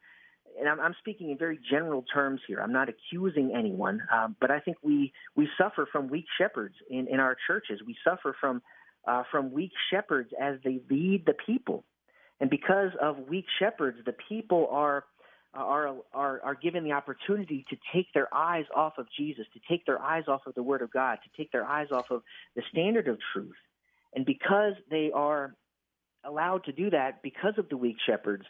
And 0.59 0.69
I'm, 0.69 0.79
I'm 0.79 0.95
speaking 0.99 1.31
in 1.31 1.37
very 1.37 1.59
general 1.69 2.03
terms 2.13 2.41
here. 2.47 2.59
I'm 2.61 2.73
not 2.73 2.89
accusing 2.89 3.53
anyone, 3.55 4.01
um, 4.13 4.35
but 4.39 4.51
I 4.51 4.59
think 4.59 4.77
we 4.83 5.13
we 5.35 5.47
suffer 5.57 5.87
from 5.91 6.07
weak 6.07 6.25
shepherds 6.37 6.75
in, 6.89 7.07
in 7.07 7.19
our 7.19 7.35
churches. 7.47 7.81
We 7.85 7.95
suffer 8.03 8.35
from 8.39 8.61
uh, 9.07 9.23
from 9.31 9.51
weak 9.51 9.71
shepherds 9.91 10.29
as 10.39 10.55
they 10.63 10.79
lead 10.89 11.25
the 11.25 11.33
people, 11.33 11.83
and 12.39 12.49
because 12.49 12.91
of 13.01 13.17
weak 13.29 13.45
shepherds, 13.59 13.97
the 14.05 14.15
people 14.29 14.67
are 14.71 15.05
are, 15.53 15.95
are, 16.13 16.41
are 16.43 16.55
given 16.55 16.83
the 16.83 16.93
opportunity 16.93 17.63
to 17.69 17.77
take 17.93 18.11
their 18.13 18.33
eyes 18.33 18.65
off 18.75 18.93
of 18.97 19.05
Jesus, 19.15 19.45
to 19.53 19.59
take 19.69 19.85
their 19.85 20.01
eyes 20.01 20.23
off 20.27 20.41
of 20.47 20.55
the 20.55 20.63
Word 20.63 20.81
of 20.81 20.91
God, 20.91 21.19
to 21.23 21.29
take 21.37 21.51
their 21.51 21.65
eyes 21.65 21.87
off 21.91 22.09
of 22.09 22.23
the 22.55 22.63
standard 22.71 23.07
of 23.07 23.19
truth. 23.33 23.55
And 24.15 24.25
because 24.25 24.73
they 24.89 25.11
are 25.13 25.55
allowed 26.25 26.63
to 26.65 26.71
do 26.71 26.89
that, 26.89 27.21
because 27.21 27.53
of 27.57 27.69
the 27.69 27.77
weak 27.77 27.97
shepherds, 28.05 28.43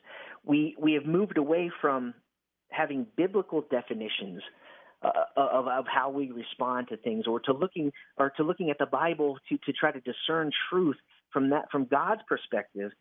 we, 0.46 0.76
we 0.80 0.94
have 0.94 1.06
moved 1.06 1.38
away 1.38 1.72
from 1.82 2.14
having 2.70 3.06
biblical 3.16 3.64
definitions 3.70 4.42
uh, 5.04 5.12
of, 5.36 5.68
of 5.68 5.86
how 5.88 6.10
we 6.10 6.32
respond 6.32 6.88
to 6.88 6.98
things, 6.98 7.28
or 7.28 7.40
to 7.42 7.54
looking 7.54 7.92
or 8.18 8.32
to 8.38 8.44
looking 8.44 8.70
at 8.70 8.78
the 8.80 8.86
Bible 8.86 9.38
to 9.50 9.58
to 9.58 9.74
try 9.74 9.92
to 9.92 10.00
discern 10.00 10.50
truth 10.70 10.96
from 11.32 11.50
that 11.50 11.70
from 11.72 11.86
God's 11.86 12.22
perspective, 12.28 12.92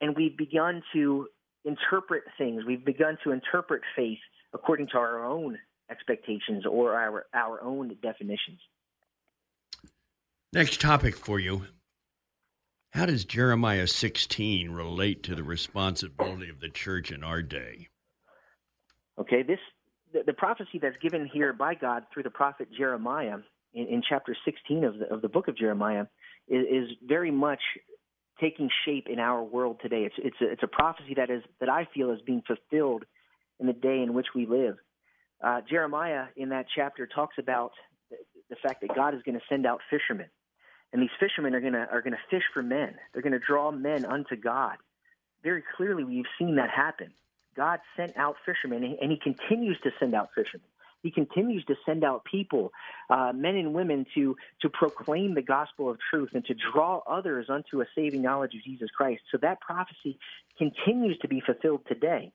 and 0.00 0.16
we've 0.16 0.36
begun 0.36 0.82
to 0.94 1.28
interpret 1.64 2.22
things. 2.38 2.64
We've 2.66 2.84
begun 2.84 3.18
to 3.24 3.32
interpret 3.32 3.82
faith 3.94 4.18
according 4.54 4.88
to 4.88 4.96
our 4.96 5.22
own 5.24 5.58
expectations 5.90 6.64
or 6.64 6.94
our 6.94 7.26
our 7.34 7.62
own 7.62 7.94
definitions. 8.02 8.60
Next 10.52 10.80
topic 10.80 11.14
for 11.14 11.38
you. 11.38 11.66
How 12.90 13.06
does 13.06 13.24
Jeremiah 13.24 13.86
16 13.86 14.70
relate 14.70 15.22
to 15.22 15.34
the 15.34 15.44
responsibility 15.44 16.48
of 16.48 16.60
the 16.60 16.68
church 16.68 17.12
in 17.12 17.22
our 17.22 17.40
day? 17.40 17.88
Okay, 19.18 19.42
this 19.42 19.60
the, 20.12 20.22
the 20.26 20.32
prophecy 20.32 20.80
that's 20.80 20.96
given 21.00 21.28
here 21.32 21.52
by 21.52 21.74
God 21.74 22.04
through 22.12 22.24
the 22.24 22.30
prophet 22.30 22.68
Jeremiah 22.76 23.38
in, 23.74 23.86
in 23.86 24.02
chapter 24.06 24.36
16 24.44 24.84
of 24.84 24.98
the, 24.98 25.06
of 25.06 25.22
the 25.22 25.28
book 25.28 25.46
of 25.46 25.56
Jeremiah 25.56 26.06
is, 26.48 26.66
is 26.66 26.96
very 27.06 27.30
much 27.30 27.60
taking 28.40 28.68
shape 28.84 29.06
in 29.08 29.20
our 29.20 29.42
world 29.42 29.78
today. 29.82 30.02
It's 30.04 30.14
it's 30.18 30.40
a, 30.40 30.50
it's 30.50 30.62
a 30.62 30.68
prophecy 30.68 31.14
that 31.16 31.30
is 31.30 31.42
that 31.60 31.68
I 31.68 31.86
feel 31.94 32.10
is 32.10 32.20
being 32.22 32.42
fulfilled 32.46 33.04
in 33.60 33.66
the 33.66 33.72
day 33.72 34.02
in 34.02 34.14
which 34.14 34.28
we 34.34 34.46
live. 34.46 34.76
Uh, 35.42 35.60
Jeremiah 35.68 36.24
in 36.36 36.48
that 36.48 36.66
chapter 36.74 37.06
talks 37.06 37.36
about 37.38 37.72
the, 38.10 38.16
the 38.48 38.56
fact 38.56 38.80
that 38.80 38.94
God 38.96 39.14
is 39.14 39.22
going 39.22 39.38
to 39.38 39.44
send 39.48 39.66
out 39.66 39.80
fishermen, 39.90 40.28
and 40.92 41.02
these 41.02 41.10
fishermen 41.18 41.54
are 41.54 41.60
going 41.60 41.72
to 41.72 41.88
are 41.90 42.02
to 42.02 42.16
fish 42.30 42.42
for 42.52 42.62
men. 42.62 42.94
They're 43.12 43.22
going 43.22 43.32
to 43.32 43.38
draw 43.38 43.70
men 43.70 44.04
unto 44.04 44.36
God. 44.36 44.76
Very 45.42 45.62
clearly, 45.76 46.04
we've 46.04 46.24
seen 46.38 46.56
that 46.56 46.70
happen. 46.70 47.12
God 47.56 47.80
sent 47.96 48.16
out 48.16 48.36
fishermen, 48.44 48.96
and 49.00 49.10
He 49.10 49.18
continues 49.18 49.78
to 49.82 49.90
send 49.98 50.14
out 50.14 50.30
fishermen. 50.34 50.66
He 51.02 51.10
continues 51.10 51.64
to 51.64 51.76
send 51.86 52.04
out 52.04 52.24
people, 52.24 52.72
uh, 53.08 53.32
men 53.34 53.56
and 53.56 53.72
women, 53.72 54.04
to 54.14 54.36
to 54.60 54.68
proclaim 54.68 55.34
the 55.34 55.42
gospel 55.42 55.90
of 55.90 55.98
truth 56.10 56.30
and 56.34 56.44
to 56.44 56.54
draw 56.54 57.00
others 57.06 57.46
unto 57.48 57.80
a 57.80 57.86
saving 57.94 58.22
knowledge 58.22 58.54
of 58.54 58.62
Jesus 58.62 58.90
Christ. 58.90 59.22
So 59.30 59.38
that 59.38 59.60
prophecy 59.60 60.18
continues 60.58 61.18
to 61.18 61.28
be 61.28 61.40
fulfilled 61.40 61.82
today. 61.88 62.32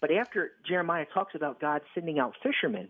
But 0.00 0.12
after 0.12 0.52
Jeremiah 0.68 1.06
talks 1.12 1.34
about 1.34 1.60
God 1.60 1.80
sending 1.94 2.18
out 2.18 2.34
fishermen, 2.42 2.88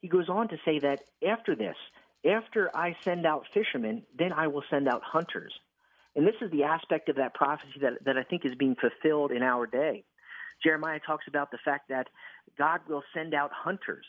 he 0.00 0.08
goes 0.08 0.28
on 0.28 0.48
to 0.48 0.56
say 0.64 0.78
that 0.78 1.00
after 1.26 1.54
this, 1.54 1.76
after 2.24 2.74
I 2.74 2.96
send 3.04 3.26
out 3.26 3.46
fishermen, 3.54 4.02
then 4.16 4.32
I 4.32 4.48
will 4.48 4.64
send 4.70 4.88
out 4.88 5.02
hunters. 5.04 5.52
And 6.16 6.26
this 6.26 6.34
is 6.40 6.50
the 6.50 6.64
aspect 6.64 7.08
of 7.08 7.16
that 7.16 7.34
prophecy 7.34 7.78
that, 7.80 8.04
that 8.04 8.16
I 8.16 8.24
think 8.24 8.44
is 8.44 8.54
being 8.56 8.76
fulfilled 8.76 9.30
in 9.30 9.42
our 9.42 9.66
day. 9.66 10.04
Jeremiah 10.62 10.98
talks 11.06 11.26
about 11.28 11.50
the 11.50 11.58
fact 11.64 11.88
that 11.90 12.08
God 12.58 12.80
will 12.88 13.04
send 13.14 13.34
out 13.34 13.50
hunters. 13.52 14.04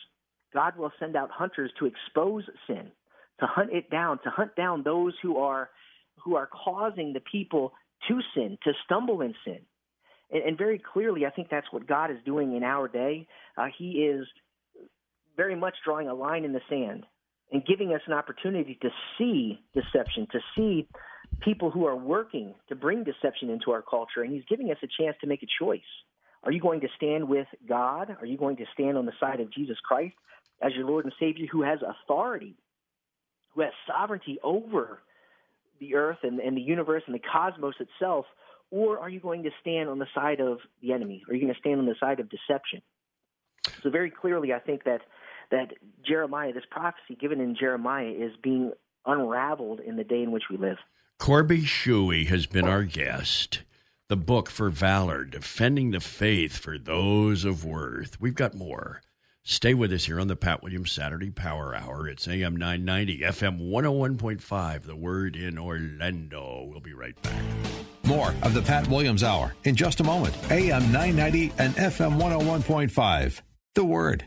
God 0.52 0.76
will 0.76 0.92
send 0.98 1.14
out 1.14 1.30
hunters 1.30 1.70
to 1.78 1.86
expose 1.86 2.44
sin, 2.66 2.90
to 3.38 3.46
hunt 3.46 3.70
it 3.72 3.90
down, 3.90 4.18
to 4.24 4.30
hunt 4.30 4.56
down 4.56 4.82
those 4.82 5.14
who 5.22 5.38
are 5.38 5.70
who 6.24 6.36
are 6.36 6.48
causing 6.48 7.12
the 7.12 7.20
people 7.20 7.72
to 8.08 8.20
sin, 8.34 8.58
to 8.64 8.72
stumble 8.84 9.22
in 9.22 9.34
sin. 9.44 9.60
And, 10.30 10.42
and 10.42 10.58
very 10.58 10.78
clearly, 10.78 11.24
I 11.24 11.30
think 11.30 11.48
that's 11.48 11.70
what 11.70 11.86
God 11.86 12.10
is 12.10 12.18
doing 12.26 12.56
in 12.56 12.64
our 12.64 12.88
day. 12.88 13.26
Uh, 13.56 13.66
he 13.78 14.04
is 14.04 14.26
very 15.36 15.54
much 15.54 15.74
drawing 15.84 16.08
a 16.08 16.14
line 16.14 16.44
in 16.44 16.52
the 16.52 16.60
sand 16.68 17.04
and 17.52 17.64
giving 17.64 17.92
us 17.92 18.00
an 18.06 18.12
opportunity 18.12 18.78
to 18.82 18.90
see 19.18 19.60
deception, 19.74 20.26
to 20.32 20.40
see 20.56 20.86
people 21.40 21.70
who 21.70 21.86
are 21.86 21.96
working 21.96 22.54
to 22.68 22.74
bring 22.74 23.04
deception 23.04 23.50
into 23.50 23.70
our 23.70 23.82
culture. 23.82 24.22
And 24.22 24.32
He's 24.32 24.44
giving 24.48 24.70
us 24.70 24.78
a 24.82 25.02
chance 25.02 25.16
to 25.20 25.26
make 25.26 25.42
a 25.42 25.46
choice. 25.58 25.80
Are 26.42 26.52
you 26.52 26.60
going 26.60 26.80
to 26.80 26.88
stand 26.96 27.28
with 27.28 27.46
God? 27.68 28.16
Are 28.20 28.26
you 28.26 28.38
going 28.38 28.56
to 28.56 28.64
stand 28.72 28.96
on 28.96 29.06
the 29.06 29.12
side 29.20 29.40
of 29.40 29.52
Jesus 29.52 29.76
Christ 29.86 30.14
as 30.62 30.72
your 30.74 30.86
Lord 30.86 31.04
and 31.04 31.14
Savior 31.20 31.46
who 31.50 31.62
has 31.62 31.80
authority, 31.82 32.54
who 33.54 33.62
has 33.62 33.72
sovereignty 33.86 34.38
over 34.42 35.00
the 35.80 35.94
earth 35.96 36.18
and, 36.22 36.40
and 36.40 36.56
the 36.56 36.62
universe 36.62 37.02
and 37.06 37.14
the 37.14 37.20
cosmos 37.20 37.74
itself? 37.80 38.26
Or 38.70 39.00
are 39.00 39.08
you 39.08 39.20
going 39.20 39.42
to 39.42 39.50
stand 39.60 39.88
on 39.88 39.98
the 39.98 40.06
side 40.14 40.40
of 40.40 40.58
the 40.80 40.92
enemy? 40.92 41.24
Are 41.28 41.34
you 41.34 41.40
going 41.40 41.52
to 41.52 41.60
stand 41.60 41.80
on 41.80 41.86
the 41.86 41.96
side 41.98 42.20
of 42.20 42.28
deception? 42.30 42.82
So 43.82 43.90
very 43.90 44.10
clearly, 44.10 44.52
I 44.52 44.60
think 44.60 44.84
that 44.84 45.00
that 45.50 45.74
Jeremiah, 46.06 46.52
this 46.52 46.64
prophecy 46.70 47.16
given 47.20 47.40
in 47.40 47.56
Jeremiah, 47.58 48.10
is 48.10 48.32
being 48.42 48.72
unraveled 49.06 49.80
in 49.80 49.96
the 49.96 50.04
day 50.04 50.22
in 50.22 50.30
which 50.30 50.44
we 50.50 50.56
live. 50.56 50.78
Corby 51.18 51.62
Shuey 51.62 52.26
has 52.28 52.46
been 52.46 52.66
our 52.66 52.84
guest 52.84 53.62
the 54.10 54.16
book 54.16 54.50
for 54.50 54.70
valor, 54.70 55.24
defending 55.24 55.92
the 55.92 56.00
faith 56.00 56.56
for 56.56 56.76
those 56.76 57.44
of 57.44 57.64
worth. 57.64 58.20
We've 58.20 58.34
got 58.34 58.56
more. 58.56 59.02
Stay 59.44 59.72
with 59.72 59.92
us 59.92 60.06
here 60.06 60.18
on 60.18 60.26
the 60.26 60.34
Pat 60.34 60.64
Williams 60.64 60.90
Saturday 60.90 61.30
Power 61.30 61.76
Hour. 61.76 62.08
It's 62.08 62.26
AM 62.26 62.56
990, 62.56 63.20
FM 63.20 63.70
101.5, 63.70 64.82
the 64.82 64.96
word 64.96 65.36
in 65.36 65.56
Orlando. 65.56 66.66
We'll 66.68 66.80
be 66.80 66.92
right 66.92 67.20
back. 67.22 67.40
More 68.02 68.34
of 68.42 68.52
the 68.52 68.62
Pat 68.62 68.88
Williams 68.88 69.22
Hour 69.22 69.54
in 69.62 69.76
just 69.76 70.00
a 70.00 70.04
moment. 70.04 70.36
AM 70.50 70.90
990 70.90 71.52
and 71.58 71.72
FM 71.76 72.20
101.5, 72.20 73.42
the 73.76 73.84
word. 73.84 74.26